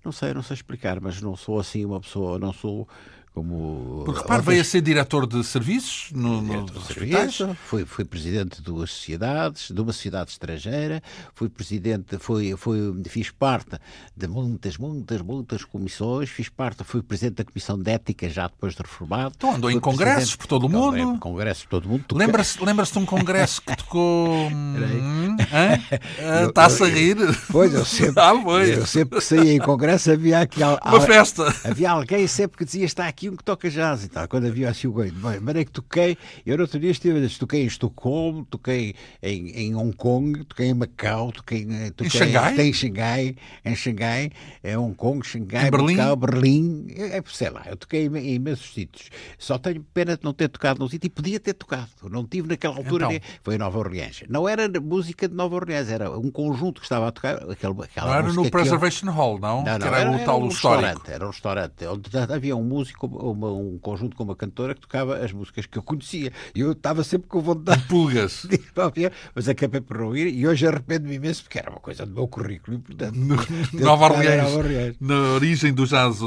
[0.05, 2.89] não sei, não sei explicar, mas não sou assim uma pessoa, não sou
[3.37, 4.03] como.
[4.07, 8.57] Porque repare, veio a ser diretor de serviços no, no, de serviço, fui, fui presidente
[8.57, 11.03] de duas sociedades, de uma sociedade estrangeira,
[11.35, 13.79] fui presidente, fui, fui, fiz parte
[14.17, 18.75] de muitas, muitas, muitas comissões, fiz parte, fui presidente da Comissão de Ética já depois
[18.75, 19.35] de reformado.
[19.37, 21.19] Então andou em congressos por todo o mundo.
[21.19, 22.05] Congressos por todo o mundo.
[22.15, 24.49] Lembra-se lembra de um congresso que tocou.
[24.49, 25.79] hum, hã?
[26.23, 27.19] Ah, Está-se a rir.
[27.53, 28.71] Pois, eu sempre, Ah, pois.
[28.71, 31.55] eu sempre que saía em congresso havia aqui Uma festa.
[31.65, 34.27] Havia alguém sempre que dizia está aqui um que toca jazz e tal.
[34.29, 37.29] Quando havia assim o goi, bem, mas é que toquei, eu no outro dia estive,
[37.39, 42.61] toquei em Estocolmo, toquei em, em Hong Kong, toquei em Macau, toquei, em- toquei Xangai?
[42.61, 44.31] Em, Xangai, em Xangai,
[44.65, 45.97] em Hong Kong, Xangai, Em Berlim?
[45.97, 49.11] Macau, Berlim, é, é, sei lá, eu toquei em, em imensos sítios.
[49.39, 51.89] Só tenho pena de não ter tocado num sítio e podia ter tocado.
[52.11, 53.21] Não tive naquela altura, Então.
[53.43, 54.23] foi em Nova Orleans.
[54.29, 58.07] Não era música de Nova Orleans, era um conjunto que estava a tocar aquela, aquela
[58.07, 59.63] Não era no que eu- Preservation Hall, não?
[59.63, 60.83] não, que não, era, o tal um histórico.
[60.87, 64.81] restaurante, era um restaurante onde havia um músico, uma- um conjunto com uma cantora que
[64.81, 66.33] tocava as músicas que eu conhecia.
[66.55, 68.47] E eu estava sempre com vontade Pulgas.
[68.49, 68.59] de
[68.95, 72.13] ver, mas acabei por não ir e hoje arrependo-me imenso porque era uma coisa do
[72.15, 73.19] meu currículo importante.
[73.19, 76.19] No, Ter Nova Orleans, na origem do jazz.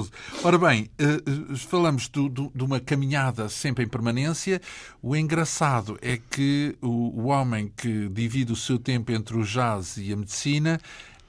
[0.44, 4.62] Ora bem, eh, falamos do- do- de uma caminhada sempre em permanência.
[5.02, 9.98] O engraçado é que o, o homem que divide o seu tempo entre o jazz
[9.98, 10.80] e a medicina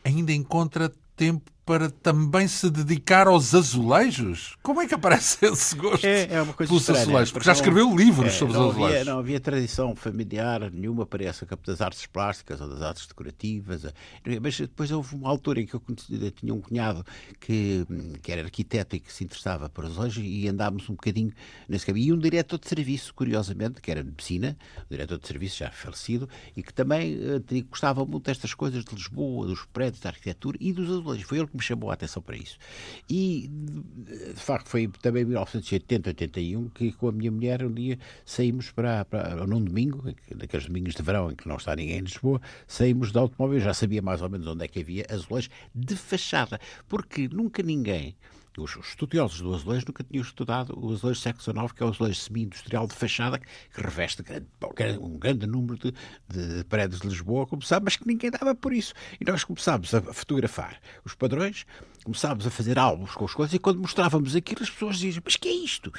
[0.04, 4.56] ainda encontra tempo para também se dedicar aos azulejos?
[4.62, 7.32] Como é que aparece esse gosto É, é uma coisa pelos estranha, azulejos?
[7.32, 9.06] Porque já escreveu livros é, sobre os não havia, azulejos.
[9.06, 13.84] não havia tradição familiar nenhuma para essa campo das artes plásticas ou das artes decorativas.
[13.84, 13.92] eh,
[14.42, 17.04] Mas depois houve uma altura em que eu conheci- tinha um cunhado
[17.38, 21.32] que, hum, que era arquiteto e que se interessava por azulejos e andámos um bocadinho
[21.68, 22.08] nesse caminho.
[22.08, 25.70] E um diretor de serviço, curiosamente, que era de medicina, um diretor de serviço já
[25.70, 30.56] falecido, e que também eh, gostava muito destas coisas de Lisboa, dos prédios, da arquitetura
[30.60, 31.24] e dos azulejos.
[31.28, 32.58] Foi ele que me chamou a atenção para isso.
[33.08, 33.48] E,
[34.34, 38.70] de facto, foi também em 1980, 81, que com a minha mulher um dia saímos
[38.70, 42.40] para, para num domingo, daqueles domingos de verão em que não está ninguém em Lisboa,
[42.66, 46.58] saímos de automóvel, já sabia mais ou menos onde é que havia azulejos de fachada,
[46.88, 48.16] porque nunca ninguém
[48.58, 51.88] os os estudiosos do azulejo nunca tinham estudado o azulejo século XIX, que é o
[51.90, 54.22] azulejo semi-industrial de fachada, que reveste
[55.00, 55.92] um grande número de,
[56.28, 58.94] de prédios de Lisboa, como sabe, mas que ninguém dava por isso.
[59.20, 61.66] E nós começámos a fotografar os padrões,
[62.04, 65.36] começámos a fazer álbuns com as coisas, e quando mostrávamos aquilo, as pessoas diziam: Mas
[65.36, 65.92] que é isto?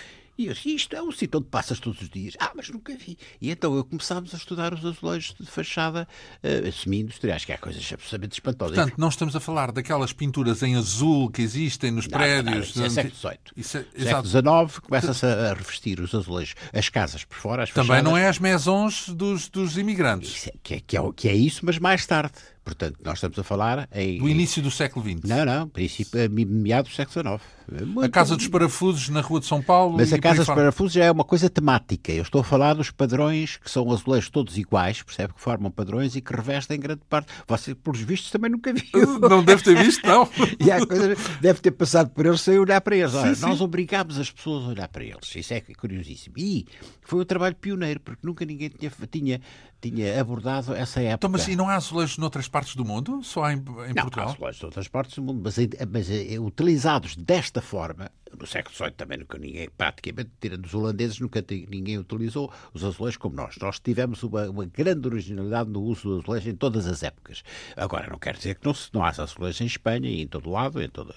[0.49, 2.35] E disse, isto é um sítio onde passas todos os dias.
[2.39, 3.17] Ah, mas nunca vi.
[3.41, 6.07] E então eu começámos a estudar os azulejos de fachada
[6.43, 8.75] eh, semi-industriais, que há coisas absolutamente espantosas.
[8.75, 12.43] Portanto, não estamos a falar daquelas pinturas em azul que existem nos Não, não, não,
[12.43, 12.69] prédios.
[12.69, 13.37] isso é século XVIII.
[13.57, 14.27] Isso é- Século.
[14.67, 18.03] XIX começa-se a revestir os azulejos, as casas por fora, as Também fachadas.
[18.11, 20.29] não é as maisons dos, dos imigrantes.
[20.29, 22.33] Isso é- que, é, que, é, que é isso, mas mais tarde.
[22.63, 24.19] Portanto, nós estamos a falar em...
[24.19, 25.27] Do início do século XX.
[25.27, 27.87] Não, não, princípio, eh, meados do século XIX.
[27.87, 28.05] Muito...
[28.05, 29.97] A Casa dos Parafusos na Rua de São Paulo.
[29.97, 32.11] Mas a Casa dos Parafusos já é uma coisa temática.
[32.11, 35.33] Eu estou a falar dos padrões que são azulejos todos iguais, percebe?
[35.33, 37.31] Que formam padrões e que revestem grande parte.
[37.47, 39.19] Você, pelos vistos, também nunca viu.
[39.27, 40.27] Não deve ter visto, não.
[40.59, 43.13] e coisa deve ter passado por eles sem olhar para eles.
[43.13, 43.63] Ora, sim, nós sim.
[43.63, 45.35] obrigámos as pessoas a olhar para eles.
[45.35, 46.35] Isso é curiosíssimo.
[46.37, 46.65] E
[47.01, 49.41] foi um trabalho pioneiro, porque nunca ninguém tinha, tinha
[49.81, 51.15] tinha abordado essa época.
[51.15, 53.23] Então, mas e não há azulejos noutras partes do mundo?
[53.23, 54.27] Só em, em não, Portugal?
[54.27, 55.55] Há azulejos noutras partes do mundo, mas,
[55.91, 61.19] mas eh, utilizados desta forma, no século XVIII também nunca ninguém, praticamente, tirando os holandeses,
[61.19, 63.55] nunca ninguém utilizou os azulejos como nós.
[63.57, 67.43] Nós tivemos uma, uma grande originalidade no uso do azulejo em todas as épocas.
[67.75, 70.81] Agora, não quer dizer que não, não há azulejos em Espanha e em todo lado,
[70.81, 71.13] em toda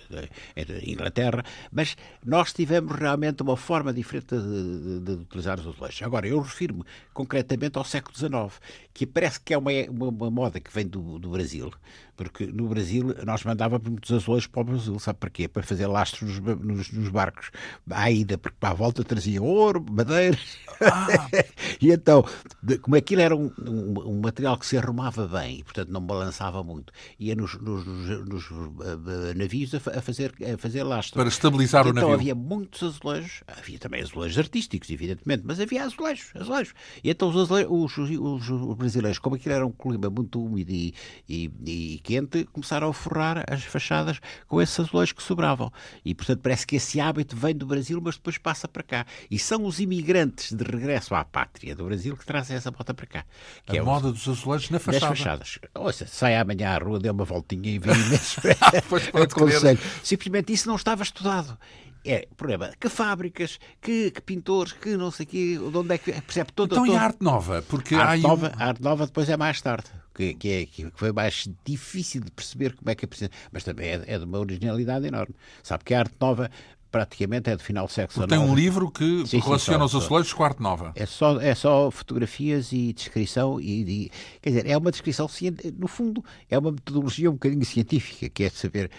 [0.56, 6.02] em Inglaterra, mas nós tivemos realmente uma forma diferente de, de, de utilizar os azulejos.
[6.02, 8.60] Agora, eu refiro-me concretamente ao século XIX,
[8.92, 11.72] que parece que é uma, uma, uma moda que vem do, do Brasil,
[12.16, 15.48] porque no Brasil nós mandávamos muitos azulejos para o Brasil, sabe para quê?
[15.48, 17.50] Para fazer lastros nos, nos, nos barcos
[17.90, 20.38] à ida, porque para a volta trazia ouro, madeira.
[20.80, 21.06] Ah.
[21.80, 22.24] e então,
[22.82, 26.62] como aquilo era um, um, um, material que se arrumava bem e, portanto, não balançava
[26.62, 31.20] muito, ia nos, nos, nos uh, navios a, a, fazer, a fazer lastros.
[31.20, 32.14] Para estabilizar e o então, navio.
[32.14, 36.74] havia muitos azulejos, havia também azulejos artísticos, evidentemente, mas havia azulejos, azulejos.
[37.02, 40.72] E então os, azulejos, os, os, os brasileiros, como aquilo era um clima muito úmido
[40.72, 40.94] e,
[41.28, 45.72] e, e quente, começaram a forrar as fachadas com esses azulejos que sobravam.
[46.04, 49.06] E, portanto, parece que esse hábito vem do Brasil, mas depois passa para cá.
[49.30, 53.06] E são os imigrantes de regresso à pátria do Brasil que trazem essa bota para
[53.06, 53.24] cá.
[53.66, 55.08] Que a é moda dos azulejos na fachada.
[55.08, 55.58] Das fachadas.
[55.74, 58.40] Ouça, sai amanhã à rua, dê uma voltinha e vê imenso.
[59.22, 59.80] Aconselho.
[60.02, 61.58] Simplesmente isso não estava estudado.
[62.06, 65.96] É, problema, que fábricas, que, que, pintores, que não sei o quê, de onde é
[65.96, 66.94] que percebe toda Então toda...
[66.94, 67.62] e a arte nova?
[67.62, 68.62] Porque a arte, nova, um...
[68.62, 72.30] a arte nova depois é mais tarde, que, que, é, que foi mais difícil de
[72.30, 75.34] perceber como é que é preciso, mas também é, é de uma originalidade enorme.
[75.62, 76.50] Sabe que a arte nova
[76.94, 78.28] praticamente é do final do século XIX.
[78.28, 80.92] Tem um livro que sim, relaciona sim, os azulejos com a arte nova.
[80.94, 83.60] É só, é só fotografias e descrição.
[83.60, 85.28] E, e, quer dizer, é uma descrição,
[85.76, 88.92] no fundo, é uma metodologia um bocadinho científica, que é de saber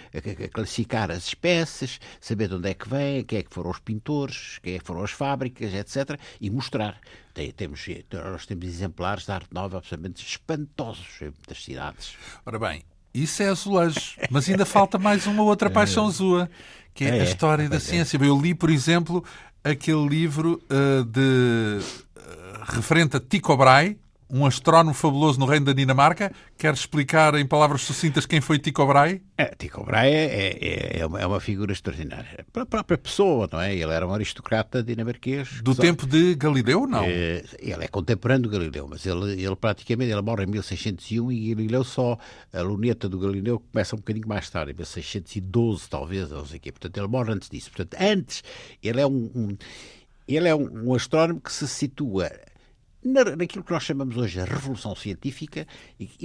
[0.52, 4.60] classificar as espécies, saber de onde é que vem, quem é que foram os pintores,
[4.62, 6.20] quem é que foram as fábricas, etc.
[6.42, 7.00] E mostrar.
[7.34, 12.18] Tem, temos, nós temos exemplares da arte nova absolutamente espantosos em muitas cidades.
[12.46, 12.84] Ora bem,
[13.14, 16.50] isso é azulejo, mas ainda falta mais uma outra paixão sua,
[16.96, 18.18] que é, é a história é, da ciência.
[18.20, 19.24] Eu li, por exemplo,
[19.64, 24.00] aquele livro uh, de uh, referente a Tycho Brahe,
[24.36, 26.30] um astrónomo fabuloso no reino da Dinamarca.
[26.58, 29.22] Quer explicar em palavras sucintas quem foi Tycho Brahe?
[29.38, 32.46] É, Tycho Brahe é, é, é, uma, é, uma, figura extraordinária.
[32.52, 33.74] Para a própria pessoa, não é?
[33.74, 35.62] Ele era um aristocrata dinamarquês.
[35.62, 36.10] Do tempo só...
[36.10, 37.06] de Galileu, não?
[37.06, 41.56] É, ele é contemporâneo de Galileu, mas ele, ele praticamente ele morre em 1601 e
[41.56, 42.18] Galileu só,
[42.52, 46.60] a luneta do Galileu começa um bocadinho mais tarde, em 1612 talvez, não sei o
[46.60, 46.74] quê.
[46.74, 47.72] Portanto, ele morre antes disso.
[47.72, 48.44] Portanto, antes,
[48.84, 49.58] ele é um, um
[50.28, 52.30] ele é um, um astrónomo que se situa
[53.06, 55.68] naquilo que nós chamamos hoje a revolução científica,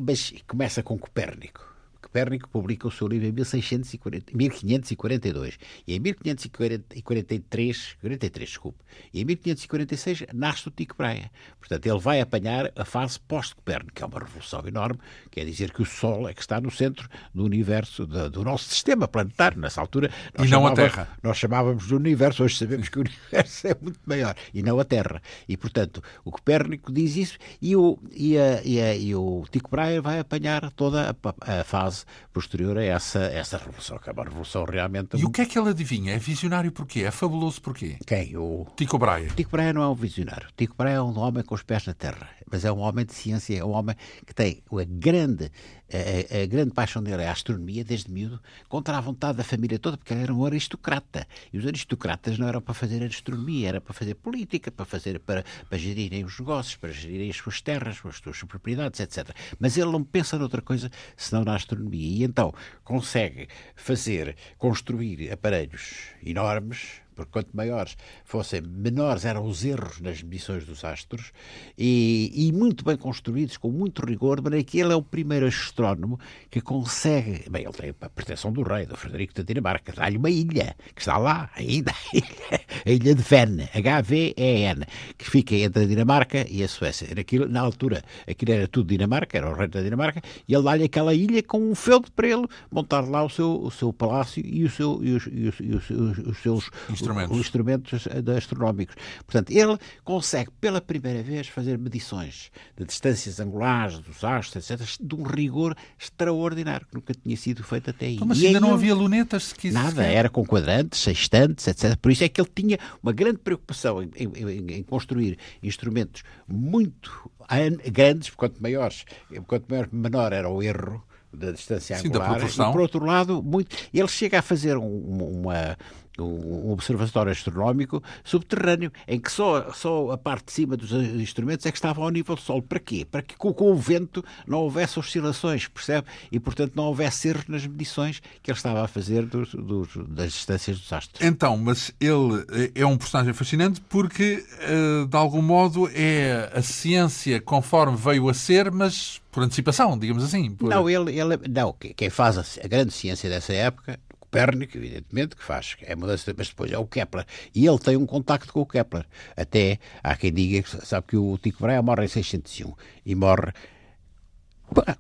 [0.03, 1.70] mas começa com Copérnico.
[2.11, 8.79] Copérnico publica o seu livro em 1640, 1542 e em 1543, 43, desculpe,
[9.15, 11.31] e em 1546 nasce o Tico Brahe.
[11.61, 14.99] Portanto, ele vai apanhar a fase pós-Copérnico, que é uma revolução enorme,
[15.31, 18.65] quer dizer que o Sol é que está no centro do universo, do, do nosso
[18.65, 19.61] sistema planetário.
[19.61, 21.09] Nessa altura, e não a Terra.
[21.23, 24.85] Nós chamávamos de universo, hoje sabemos que o universo é muito maior, e não a
[24.85, 25.23] Terra.
[25.49, 29.71] E, portanto, o Copérnico diz isso e o, e a, e a, e o Tico
[29.71, 32.00] Brahe vai apanhar toda a, a fase
[32.33, 35.17] posterior a essa, essa revolução, que é uma revolução realmente...
[35.17, 36.15] E o que é que ele adivinha?
[36.15, 37.01] É visionário porquê?
[37.01, 37.97] É fabuloso porquê?
[38.07, 38.37] Quem?
[38.37, 38.67] O...
[38.77, 39.29] Tico Brahe.
[39.31, 40.49] Tico Brahe não é um visionário.
[40.57, 43.15] Tico Brahe é um homem com os pés na terra, mas é um homem de
[43.15, 43.97] ciência, é um homem
[44.27, 45.51] que tem a grande
[45.93, 49.79] a, a, grande paixão dele é a astronomia, desde miúdo, contra a vontade da família
[49.79, 51.27] toda, porque ele era um aristocrata.
[51.53, 55.45] E os aristocratas não eram para fazer astronomia, era para fazer política, para fazer para,
[55.69, 59.35] para gerirem os negócios, para gerirem as suas terras, as suas propriedades, etc.
[59.59, 61.90] Mas ele não pensa noutra coisa senão na astronomia.
[61.97, 62.53] E então
[62.85, 70.65] consegue fazer, construir aparelhos enormes, porque quanto maiores fossem, menores eram os erros nas medições
[70.65, 71.33] dos astros,
[71.77, 75.47] e, e muito bem construídos, com muito rigor, de maneira que ele é o primeiro
[75.47, 76.19] astrónomo
[76.51, 77.49] que consegue.
[77.51, 81.01] Bem, ele tem a proteção do rei, do Frederico da Dinamarca, dá-lhe uma ilha, que
[81.01, 81.93] está lá, ainda,
[82.87, 84.87] a ilha de Ven, H-V-E-N,
[85.19, 87.09] que fica entre a Dinamarca e a Suécia.
[87.19, 90.85] Aquilo, na altura, aquilo era tudo Dinamarca, era o rei da Dinamarca, e ele dá-lhe
[90.85, 94.65] aquela ilha com um feudo para ele montar lá o seu, o seu palácio e,
[94.65, 96.71] o seu, e os, e os, e os, os seus
[97.11, 97.39] instrumentos.
[97.39, 98.95] instrumentos astronómicos.
[99.27, 105.15] Portanto, ele consegue pela primeira vez fazer medições de distâncias angulares dos astros, etc., de
[105.15, 108.15] um rigor extraordinário que nunca tinha sido feito até aí.
[108.17, 109.73] Então, mas E ainda aí não ele- havia lunetas se quis.
[109.75, 111.97] Nada, era com quadrantes, sextantes, etc.
[111.97, 117.31] Por isso é que ele tinha uma grande preocupação em, em- em- construir instrumentos muito
[117.49, 119.05] an- grandes, quanto maiores,
[119.47, 121.03] quanto maior, menor era o erro
[121.33, 122.31] da distância Sim, da angular.
[122.39, 122.69] proporção.
[122.71, 125.79] E por outro lado, muito, ele chega a fazer um, uma-
[126.25, 131.71] um observatório astronómico subterrâneo, em que só, só a parte de cima dos instrumentos é
[131.71, 132.63] que estava ao nível do Sol.
[132.63, 133.07] Para quê?
[133.11, 136.07] Para que com, com o vento não houvesse oscilações, percebe?
[136.31, 140.33] E, portanto, não houvesse erros nas medições que ele estava a fazer dos- dos- das
[140.33, 141.21] distâncias dos astros.
[141.27, 146.63] Então, mas ele eh, é um personagem fascinante porque, eh, de algum modo, é a
[146.63, 150.51] ciência conforme veio a ser, mas por antecipação, digamos assim.
[150.53, 153.99] Por- Não, ele, ele, não, que- quem faz a, a grande ciência dessa época,
[154.31, 157.27] Copérnico, evidentemente, que faz, é mudança, mas depois é o Kepler.
[157.53, 159.05] E ele tem um contacto com o Kepler.
[159.37, 162.73] Até há quem diga, que sabe que o Tico Brahe morre em 601
[163.05, 163.53] e morre,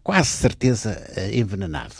[0.03, 1.95] quase certeza, eh, envenenado,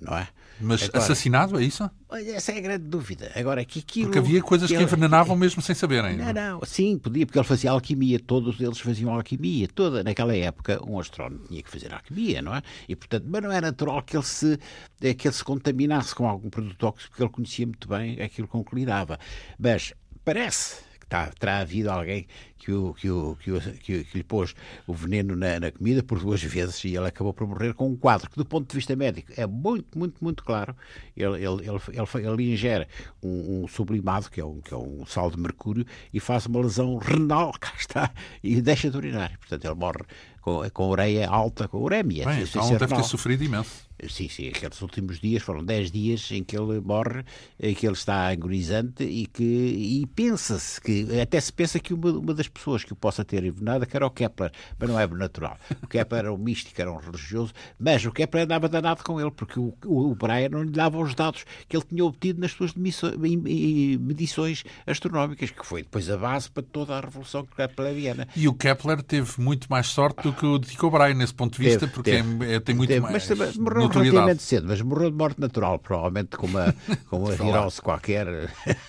[0.00, 0.28] não é?
[0.60, 1.90] Mas Agora, assassinado, é isso?
[2.34, 3.30] essa é a grande dúvida.
[3.34, 4.06] Agora, que aquilo...
[4.06, 6.16] Porque havia coisas que ele- envenenavam mesmo sem saberem.
[6.16, 10.80] Não, não, sim, podia, porque ele fazia alquimia, todos eles faziam alquimia, toda naquela época
[10.88, 12.62] um astrónomo tinha que fazer alquimia, não é?
[12.88, 14.58] E portanto, mas não é natural que ele se,
[15.02, 18.48] eh, que ele se contaminasse com algum produto tóxico, porque ele conhecia muito bem aquilo
[18.48, 19.18] com que lidava.
[19.58, 19.92] Mas
[20.24, 22.26] parece que tá- terá havido alguém
[22.58, 24.54] que, o, que, o, que, o, que, que lhe pôs
[24.86, 27.96] o veneno na, na comida por duas vezes e ele acabou por morrer com um
[27.96, 30.74] quadro que, do ponto de vista médico, é muito, muito, muito claro.
[31.16, 32.88] Ele, ele, ele, ele, ele ingere
[33.22, 36.60] um, um sublimado, que é um, que é um sal de mercúrio, e faz uma
[36.60, 39.38] lesão renal, cá está, e deixa de urinar.
[39.38, 40.00] Portanto, ele morre
[40.46, 42.24] com, com a ureia alta, com urémia.
[42.24, 43.84] Bem, então deve ter sofrido imenso.
[44.08, 47.24] Sim, sim, aqueles últimos dias foram 10 dias em que ele morre,
[47.58, 52.10] em que ele está agonizante e que e pensa-se que até se pensa que uma,
[52.12, 55.56] uma das pessoas que o possa ter envenenado era o Kepler, mas não é natural.
[55.82, 59.30] O Kepler era um místico, era um religioso, mas o Kepler andava danado com ele,
[59.30, 62.52] porque o, o, o Brian não lhe dava os dados que ele tinha obtido nas
[62.52, 68.28] suas medições astronómicas, que foi depois a base para toda a revolução kepleriana.
[68.36, 71.64] E o Kepler teve muito mais sorte do que o Tycho Brahe nesse ponto de
[71.64, 72.44] vista, Teve, porque teve.
[72.44, 75.78] é- é- tem muito Teve, mais mas morreu relativamente cedo, mas morreu de morte natural,
[75.78, 76.74] provavelmente com uma,
[77.10, 78.26] com uma virose qualquer.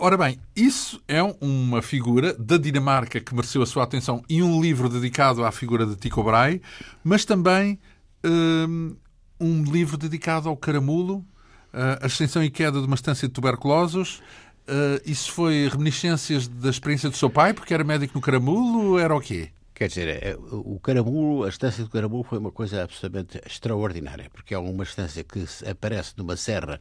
[0.00, 4.60] Ora bem, isso é uma figura da Dinamarca que mereceu a sua atenção e um
[4.60, 6.60] livro dedicado à figura de Tycho Brahe,
[7.04, 7.78] mas também
[8.24, 8.96] hum,
[9.38, 11.24] um livro dedicado ao caramulo,
[11.72, 14.20] eh, a ascensão e queda de uma estância de tuberculosos.
[14.66, 19.14] Eh, isso foi reminiscências da experiência do seu pai, porque era médico no caramulo, era
[19.14, 19.50] o quê?
[19.74, 24.54] Quer dizer, é, o caramulo, a estância do caramulo foi uma coisa absolutamente extraordinária, porque
[24.54, 26.78] é uma estância que aparece numa serra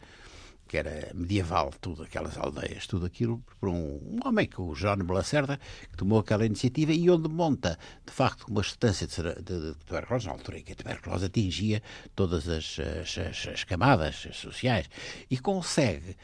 [0.68, 5.60] que era medieval, tudo, aquelas aldeias, tudo aquilo, por um, homem, que o Jerónimo Lacerda,
[5.90, 10.28] que tomou aquela iniciativa e onde monta, de facto, uma estância de, de, de tuberculose,
[10.28, 11.84] na altura em que a tuberculose atingia
[12.16, 14.90] todas as, as- as- as camadas sociais,
[15.30, 16.16] e consegue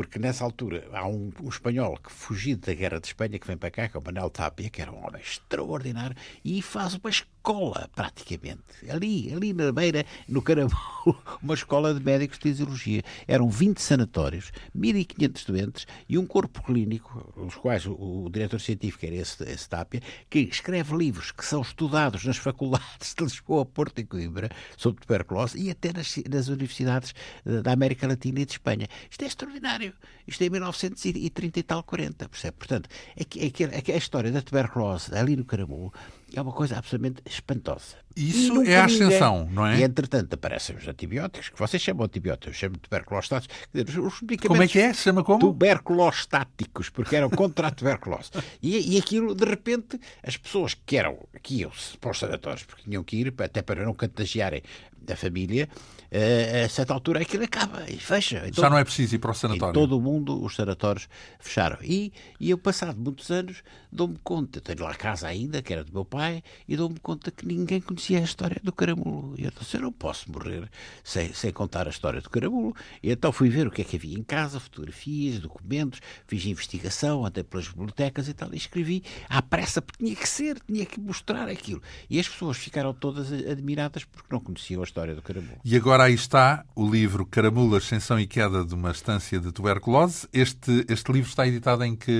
[0.00, 3.58] porque nessa altura há um, um espanhol que fugido da guerra de Espanha que vem
[3.58, 7.10] para cá, que é o Manuel Tapia, que era um homem extraordinário, e faz uma
[7.40, 8.60] escola, praticamente,
[8.90, 10.76] ali, ali na beira, no Caramulo,
[11.42, 13.02] uma escola de médicos de fisiologia.
[13.26, 19.06] Eram 20 sanatórios, 1.500 doentes e um corpo clínico, os quais o, o diretor científico
[19.06, 24.00] era esse, esse Tapia, que escreve livros que são estudados nas faculdades de Lisboa, Porto
[24.00, 27.14] e Coimbra sobre tuberculose e até nas, nas universidades
[27.46, 28.86] eh, da América Latina e de Espanha.
[29.10, 29.94] Isto é extraordinário.
[30.26, 32.56] Isto é em 1930 e tal, 40, percebe?
[32.58, 35.92] Portanto, é é que, é que a história da tuberculose ali no Caramulo
[36.34, 37.96] é uma coisa absolutamente espantosa.
[38.16, 39.78] Isso é a ninguém- ascensão, não é?
[39.78, 44.00] E entretanto aparecem os antibióticos, que vocês chamam antibióticos, eu chamo de tuberculose Quer dizer,
[44.00, 44.92] os medicamentos Como é que é?
[44.92, 45.38] Se chama como?
[45.38, 48.30] tuberculostáticos, porque eram contra a tuberculose.
[48.62, 51.70] E, e aquilo, de repente, as pessoas que eram, que iam
[52.00, 54.62] para os sanatórios, porque tinham que ir, até para não contagiarem
[55.00, 55.68] da família,
[56.12, 58.42] a certa altura aquilo acaba e fecha.
[58.46, 59.74] Então, Já não é preciso ir para o em sanatório.
[59.74, 61.08] todo o mundo os sanatórios
[61.38, 61.78] fecharam.
[61.82, 65.84] E, e eu, passado muitos anos, dou-me conta, tenho lá a casa ainda, que era
[65.84, 69.34] do meu pai, e dou-me conta que ninguém conhecia a história do caramulo.
[69.38, 70.68] E eu disse, eu não posso morrer
[71.04, 72.74] sem, sem contar a história do caramulo.
[73.02, 77.24] E então fui ver o que é que havia em casa, fotografias, documentos, fiz investigação,
[77.24, 81.00] até pelas bibliotecas e tal, e escrevi à pressa, porque tinha que ser, tinha que
[81.00, 81.82] mostrar aquilo.
[82.08, 85.58] E as pessoas ficaram todas admiradas porque não conheciam a história do caramulo.
[85.64, 90.26] E agora aí está o livro Caramula, Ascensão e Queda de uma Estância de Tuberculose.
[90.32, 92.10] Este, este livro está editado em que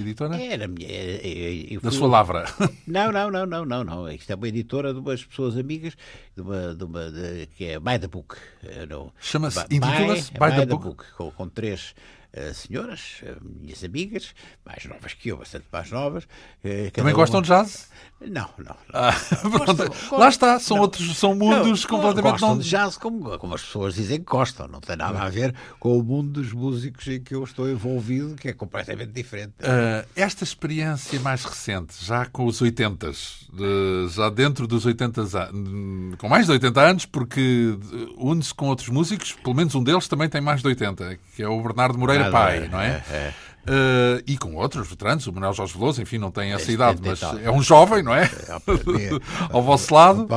[0.00, 0.36] editora?
[0.40, 0.88] Era minha.
[0.88, 2.44] é- é- eu Da sua lavra.
[2.86, 4.08] Não, não, não, não, não, não.
[4.10, 5.94] Isto é uma editora de umas pessoas amigas,
[6.34, 8.36] de uma, de uma de- que é By the Book.
[8.64, 8.86] eh,
[9.20, 11.04] Chama-se- By- intitula-se By the Book?
[11.16, 11.94] com, com três,
[12.54, 16.26] senhoras, uh, minhas amigas, mais novas que eu, bastante mais novas.
[16.92, 17.88] Também gostam de jazz?
[18.20, 18.64] Não, não.
[18.64, 18.76] não.
[18.92, 19.14] Ah,
[20.16, 22.58] Lá está, são, outros, são mundos não, completamente gostam não...
[22.58, 25.98] de jazz como, como as pessoas dizem que gostam, não tem nada a ver com
[25.98, 29.52] o mundo dos músicos em que eu estou envolvido, que é completamente diferente.
[29.60, 33.12] Uh, esta experiência mais recente, já com os 80,
[34.08, 37.78] já dentro dos 80 anos, com mais de 80 anos, porque
[38.16, 41.48] une-se com outros músicos, pelo menos um deles também tem mais de 80, que é
[41.48, 43.02] o Bernardo Moreira Pai, é, não é?
[43.10, 43.34] é, é.
[43.68, 47.00] Uh, e com outros veteranos, o Manuel Jorge Veloso, enfim, não tem essa é, idade,
[47.04, 48.24] mas é um jovem, não é?
[48.24, 48.52] é
[49.50, 50.28] Ao vosso lado.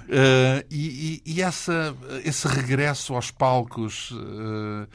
[0.00, 4.86] Uh, e, e, e essa, esse regresso aos palcos uh,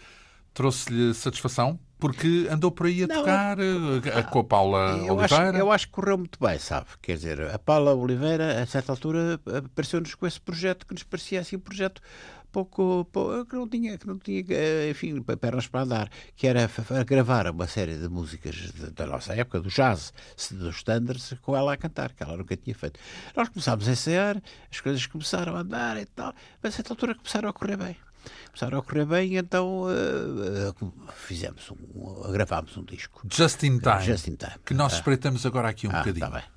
[0.53, 1.79] trouxe-lhe satisfação?
[1.99, 3.57] Porque andou por aí a não, tocar
[4.29, 5.49] com a Paula eu Oliveira.
[5.49, 6.85] Acho, eu acho que correu muito bem, sabe?
[7.01, 11.39] Quer dizer, a Paula Oliveira, a certa altura, apareceu-nos com esse projeto que nos parecia
[11.39, 11.99] assim um projeto
[12.65, 16.69] pouco, pouco, que não tinha, que não tinha, eh, enfim, pernas para andar, que era
[17.05, 20.13] gravar uma série de músicas de, da nossa época, do jazz,
[20.51, 22.99] dos standards, com ela a cantar, que ela nunca tinha feito.
[23.35, 24.41] Nós começámos a ensaiar,
[24.71, 27.95] as coisas começaram a andar e tal, mas a certa altura começaram a correr bem.
[28.47, 33.21] Começaram a correr bem então uh, uh, fizemos um, gravámos um disco.
[33.31, 34.01] Just in Time.
[34.01, 34.55] Just in Time.
[34.65, 34.95] Que nós ah.
[34.97, 36.25] espreitamos agora aqui um ah, bocadinho.
[36.25, 36.56] Tá bem.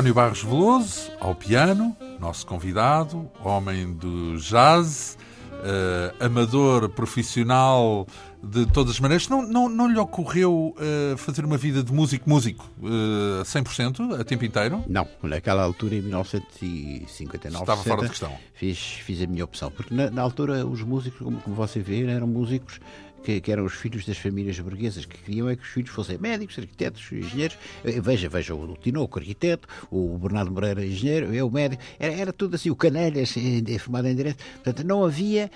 [0.00, 5.18] António Barros Veloso, ao piano, nosso convidado, homem do jazz,
[5.62, 8.06] eh, amador, profissional
[8.42, 9.28] de todas as maneiras.
[9.28, 14.42] Não, não, não lhe ocorreu eh, fazer uma vida de músico-músico uh, 100%, a tempo
[14.46, 14.82] inteiro?
[14.88, 18.32] Não, naquela altura, em 1959, Estava fora de 60, questão.
[18.54, 19.70] Fiz, fiz a minha opção.
[19.70, 22.80] Porque na, na altura os músicos, como, como você vê, eram músicos
[23.22, 26.18] que, que eram os filhos das famílias burguesas, que queriam é que os filhos fossem
[26.18, 27.56] médicos, arquitetos, engenheiros.
[27.84, 31.82] Eh, Veja, veja o Tinoco, arquiteto, o Bernardo Moreira, engenheiro, eu, médico.
[31.98, 34.42] Era, era tudo assim, o Canelhas, eh, formado em Direito.
[34.54, 35.50] Portanto, não havia,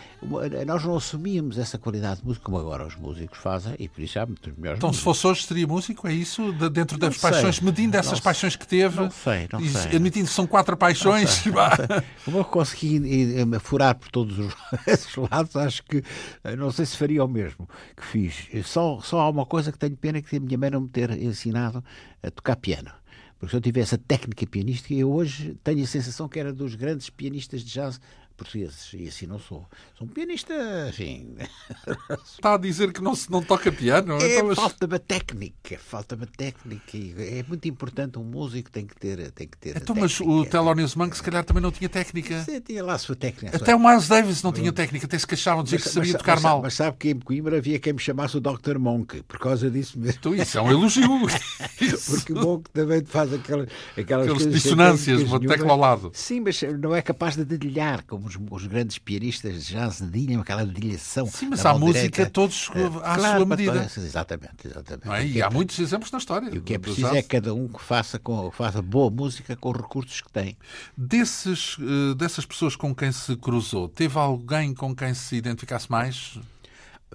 [0.67, 4.19] nós não assumíamos essa qualidade de música como agora os músicos fazem, e por isso
[4.19, 5.21] há muitos melhores Então, se músicos.
[5.21, 6.07] fosse hoje, seria músico?
[6.07, 6.53] É isso?
[6.53, 7.31] De- dentro das Não sei.
[7.31, 9.83] paixões, medindo essas Não paixões que teve, não sei, não sei.
[9.93, 11.43] admitindo que são quatro paixões.
[12.25, 13.01] Como eu consegui
[13.41, 14.55] eh, furar por todos os
[15.31, 16.03] lados, acho que
[16.59, 17.54] não sei se faria o mesmo
[17.97, 18.49] que fiz.
[18.65, 21.11] Só, só há uma coisa que tenho pena que a minha mãe não me ter
[21.11, 21.83] ensinado
[22.23, 22.91] a tocar piano.
[23.39, 26.75] Porque se eu tivesse a técnica pianística, eu hoje tenho a sensação que era dos
[26.75, 28.01] grandes pianistas de jazz
[28.37, 28.93] portugueses.
[28.95, 29.67] E assim não sou.
[29.97, 30.53] Sou um pianista,
[30.89, 31.37] enfim.
[32.25, 34.15] Está a dizer que não se não toca piano?
[34.21, 36.99] É, Então, mas- falta-me técnica, falta-me técnica.
[37.19, 39.77] É muito importante, um músico tem que ter, tem que ter.
[39.77, 40.45] Então, mas o.
[40.45, 42.43] Thelonious Monk se calhar também não tinha técnica.
[42.45, 43.57] Você tinha lá a sua técnica.
[43.57, 45.89] a sua Até o Miles Davis não tinha técnica, até se queixavam de dizer que
[45.89, 46.63] sabia mas, tocar mas, mal.
[46.63, 48.79] Mas sabe que em Coimbra havia quem me chamasse o Dr.
[48.79, 50.19] Monk, por causa disso mesmo.
[50.19, 51.05] Então, isso é um elogio.
[52.11, 53.67] Porque o Monk também faz aquela,
[53.97, 56.11] aquelas Aquelas sem dissonâncias, uma tecla ao lado.
[56.15, 60.41] Sim, mas não é capaz de dedilhar, como os, os grandes pianistas de jazz dedilham,
[60.41, 61.27] aquela dedilhação.
[61.27, 63.91] Sim, mas há música todos É, à claro, sua medida.
[63.97, 65.07] Exatamente, exatamente.
[65.07, 65.27] Não é?
[65.27, 66.51] E há muitos exemplos na história.
[66.53, 67.17] E o que é preciso jazz.
[67.19, 70.57] é cada um que faça, com, faça boa música com os recursos que tem.
[70.97, 76.39] Desses, eh, dessas pessoas com quem se cruzou, teve alguém com quem se identificasse mais?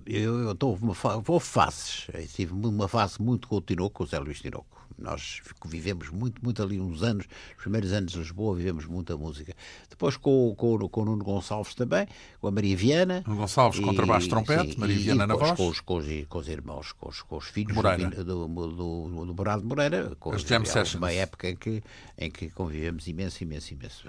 [0.06, 2.08] Eu, eu uma vou fases.
[2.14, 4.79] Eu tive uma fase muito com o Tinoco, com o Zé Luís Tinoco.
[4.98, 7.26] Nós vivemos muito, muito ali uns anos,
[7.58, 9.54] os primeiros anos de Lisboa, vivemos muita música.
[9.90, 12.08] Depois com, o- com, com o Nuno Gonçalves também,
[12.42, 13.24] com a Maria Viana.
[13.26, 15.52] Nuno Gonçalves, contrabaixo, trompete, Maria e- Viana e na voz.
[15.52, 18.10] Com os, com, os, com os irmãos, com os, com os filhos Moreira.
[18.24, 20.16] do, do, do, do Morado Moreira.
[20.20, 20.96] Com, As jam sessions.
[20.96, 21.82] Uma época em que,
[22.18, 24.08] em que convivemos imenso, imenso, imenso.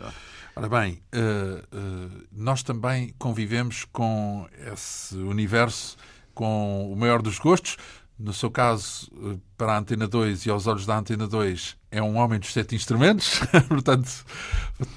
[0.57, 5.97] Ora bem, eh, eh, nós também convivemos com esse universo,
[6.35, 7.77] com o maior dos gostos.
[8.21, 12.01] No seu caso, eh, para a Antena 2 e aos olhos da Antena 2, é
[12.03, 13.41] um homem dos sete instrumentos.
[13.69, 14.09] Portanto,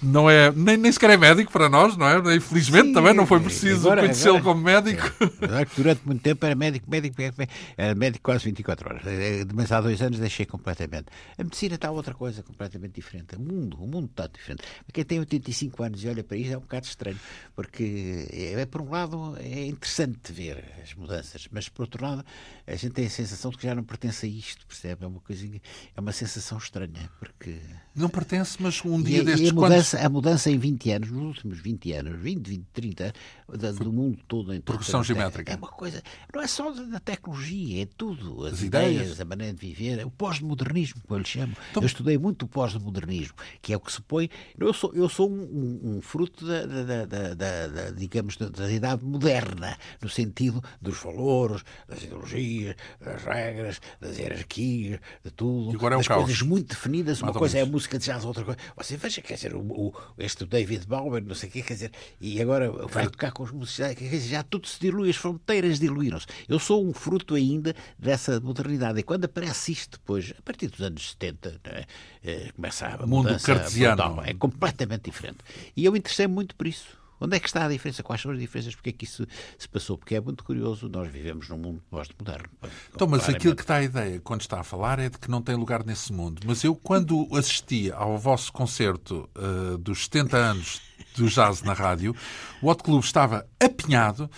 [0.02, 2.36] não é, nem, nem sequer é médico para nós, não é?
[2.36, 5.04] Infelizmente Sim, também não foi preciso agora- conhecê-lo agora- como médico.
[5.20, 7.44] Apesar que durante muito tempo era médico, médico, médico,
[7.76, 9.02] era médico quase 24 horas.
[9.08, 11.08] Eh, Mas há dois anos deixei completamente.
[11.38, 13.36] A medicina está outra coisa completamente diferente.
[13.36, 14.64] O mundo, o mundo está diferente.
[14.94, 17.20] Quem tem 85 anos e olha para isto é um bocado estranho,
[17.56, 22.24] porque é, é, por um lado é interessante ver as mudanças, mas por outro lado
[22.68, 25.04] a gente tem a sensação de que já não pertence a isto, percebe?
[25.04, 25.60] É uma coisinha,
[25.96, 26.83] é uma sensação estranha,
[27.20, 27.62] porque
[27.96, 30.92] Não pertence, mas um e, dia a- destes, e a, mudança, a mudança em 20
[30.92, 33.14] anos, nos últimos 20 anos, 20, 20, 30 anos,
[33.62, 35.54] da- do mundo todo em Progressão geométrica.
[35.54, 36.02] É uma coisa,
[36.34, 38.46] não é só da tecnologia, é tudo.
[38.48, 39.22] As, As ideias, ideias.
[39.22, 41.54] a maneira de viver, o pós-modernismo, como eu lhe chamo.
[41.70, 44.28] Então- Eu estudei muito o pós-modernismo, que é o que se põe.
[44.58, 47.34] Eu sou, eu sou um, um- um fruto da, da- da-
[47.68, 54.18] da- digamos, da, da idade moderna, no sentido dos valores, das ideologias, das regras, das
[54.18, 55.72] hierarquias, de tudo.
[55.74, 56.24] E agora é o das caos.
[56.24, 57.22] coisas muito definidas.
[57.22, 57.83] Uma coisa é a menos.
[57.84, 58.60] Música de jazz, outra coisa.
[58.78, 61.92] Você veja, quer dizer, o, o- este David Bowie, não sei o quê, quer dizer,
[62.22, 65.80] e agora vai tocar com os músicos, quer dizer, já tudo se dilui, as fronteiras
[65.80, 66.26] diluíram-se.
[66.48, 69.00] Eu sou um fruto ainda dessa modernidade.
[69.00, 71.86] E quando aparece isto depois, a partir dos anos 70, não é?
[72.24, 73.96] Eh, começa a Mundo mudança cartesiano.
[74.04, 74.26] brutal.
[74.26, 75.40] É completamente diferente.
[75.76, 77.03] E eu interessei-me muito por isso.
[77.24, 78.04] Onde é que está a diferença?
[78.04, 78.76] Quais são as diferenças?
[78.76, 79.26] Porque é que isso
[79.58, 79.98] se passou?
[79.98, 80.90] Porque é muito curioso.
[80.90, 82.50] Nós vivemos num mundo pós-moderno.
[82.94, 85.42] Então, mas aquilo que está a ideia quando está a falar é de que não
[85.42, 86.42] tem lugar nesse mundo.
[86.46, 90.82] Mas eu, quando assisti ao vosso concerto eh, dos 70 anos
[91.16, 92.14] do jazz na rádio,
[92.62, 94.30] o Hot Club estava apinhado,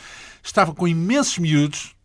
[0.43, 1.95] estava com imensos miúdos,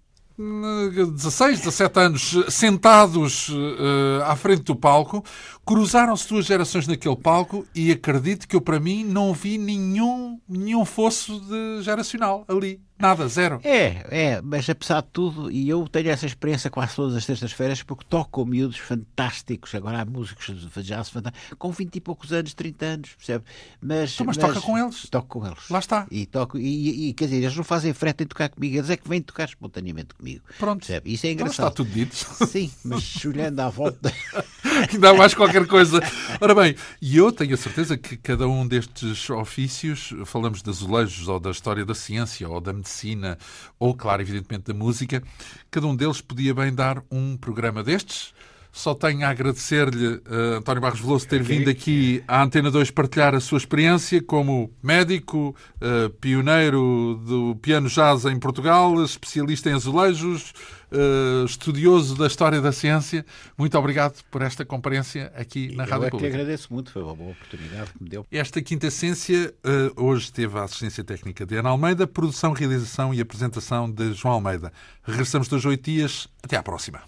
[0.40, 5.22] eh, 16, 17 anos, eh, sentados eh, à frente do palco,
[5.70, 10.84] cruzaram-se duas gerações naquele palco e acredito que eu, para mim, não vi nenhum, nenhum
[10.84, 11.40] fosso
[11.80, 12.80] geracional ali.
[13.00, 13.60] Nada, zero.
[13.64, 17.82] É, é, mas apesar de tudo, e eu tenho essa experiência quase todas as terças-feiras,
[17.82, 22.52] porque toco miúdos fantásticos, agora há músicos de jazz fantásticos, com 20 e poucos anos,
[22.52, 23.44] 30 anos, percebe?
[23.80, 25.08] Mas, Então, mas toca com eles.
[25.08, 25.70] Toco com eles.
[25.70, 26.06] Lá está.
[26.10, 28.98] E, toco, e, e, quer dizer, eles não fazem frete em tocar comigo, eles é
[28.98, 30.44] que vêm tocar espontaneamente comigo.
[30.58, 30.80] Pronto.
[30.80, 31.10] Percebe?
[31.10, 31.68] Isso é Então engraçado.
[31.68, 32.14] está tudo dito.
[32.46, 34.12] Sim, mas olhando à volta.
[34.92, 36.00] Ainda mais qualquer coisa.
[36.40, 41.28] Ora bem, e eu tenho a certeza que cada um destes ofícios, falamos de azulejos,
[41.28, 43.38] ou da história da ciência, ou da medicina,
[43.78, 45.22] ou, claro, evidentemente da música,
[45.70, 48.32] cada um deles podia bem dar um programa destes.
[48.72, 53.34] Só tenho a agradecer-lhe, eh, António Barros Veloso, ter vindo aqui à Antena 2 partilhar
[53.34, 60.52] a sua experiência como médico, eh, pioneiro do piano jazz em Portugal, especialista em azulejos,
[60.92, 63.26] eh, estudioso da história da ciência.
[63.58, 66.34] Muito obrigado por esta comparência aqui na eu Rádio é que lhe Pública.
[66.36, 68.24] agradeço muito, foi uma boa oportunidade que me deu.
[68.30, 69.52] Esta quinta essência
[69.96, 74.72] hoje teve a assistência técnica de Ana Almeida, produção, realização e apresentação de João Almeida.
[75.02, 76.28] Regressamos dois oito dias.
[76.42, 77.00] Até à próxima.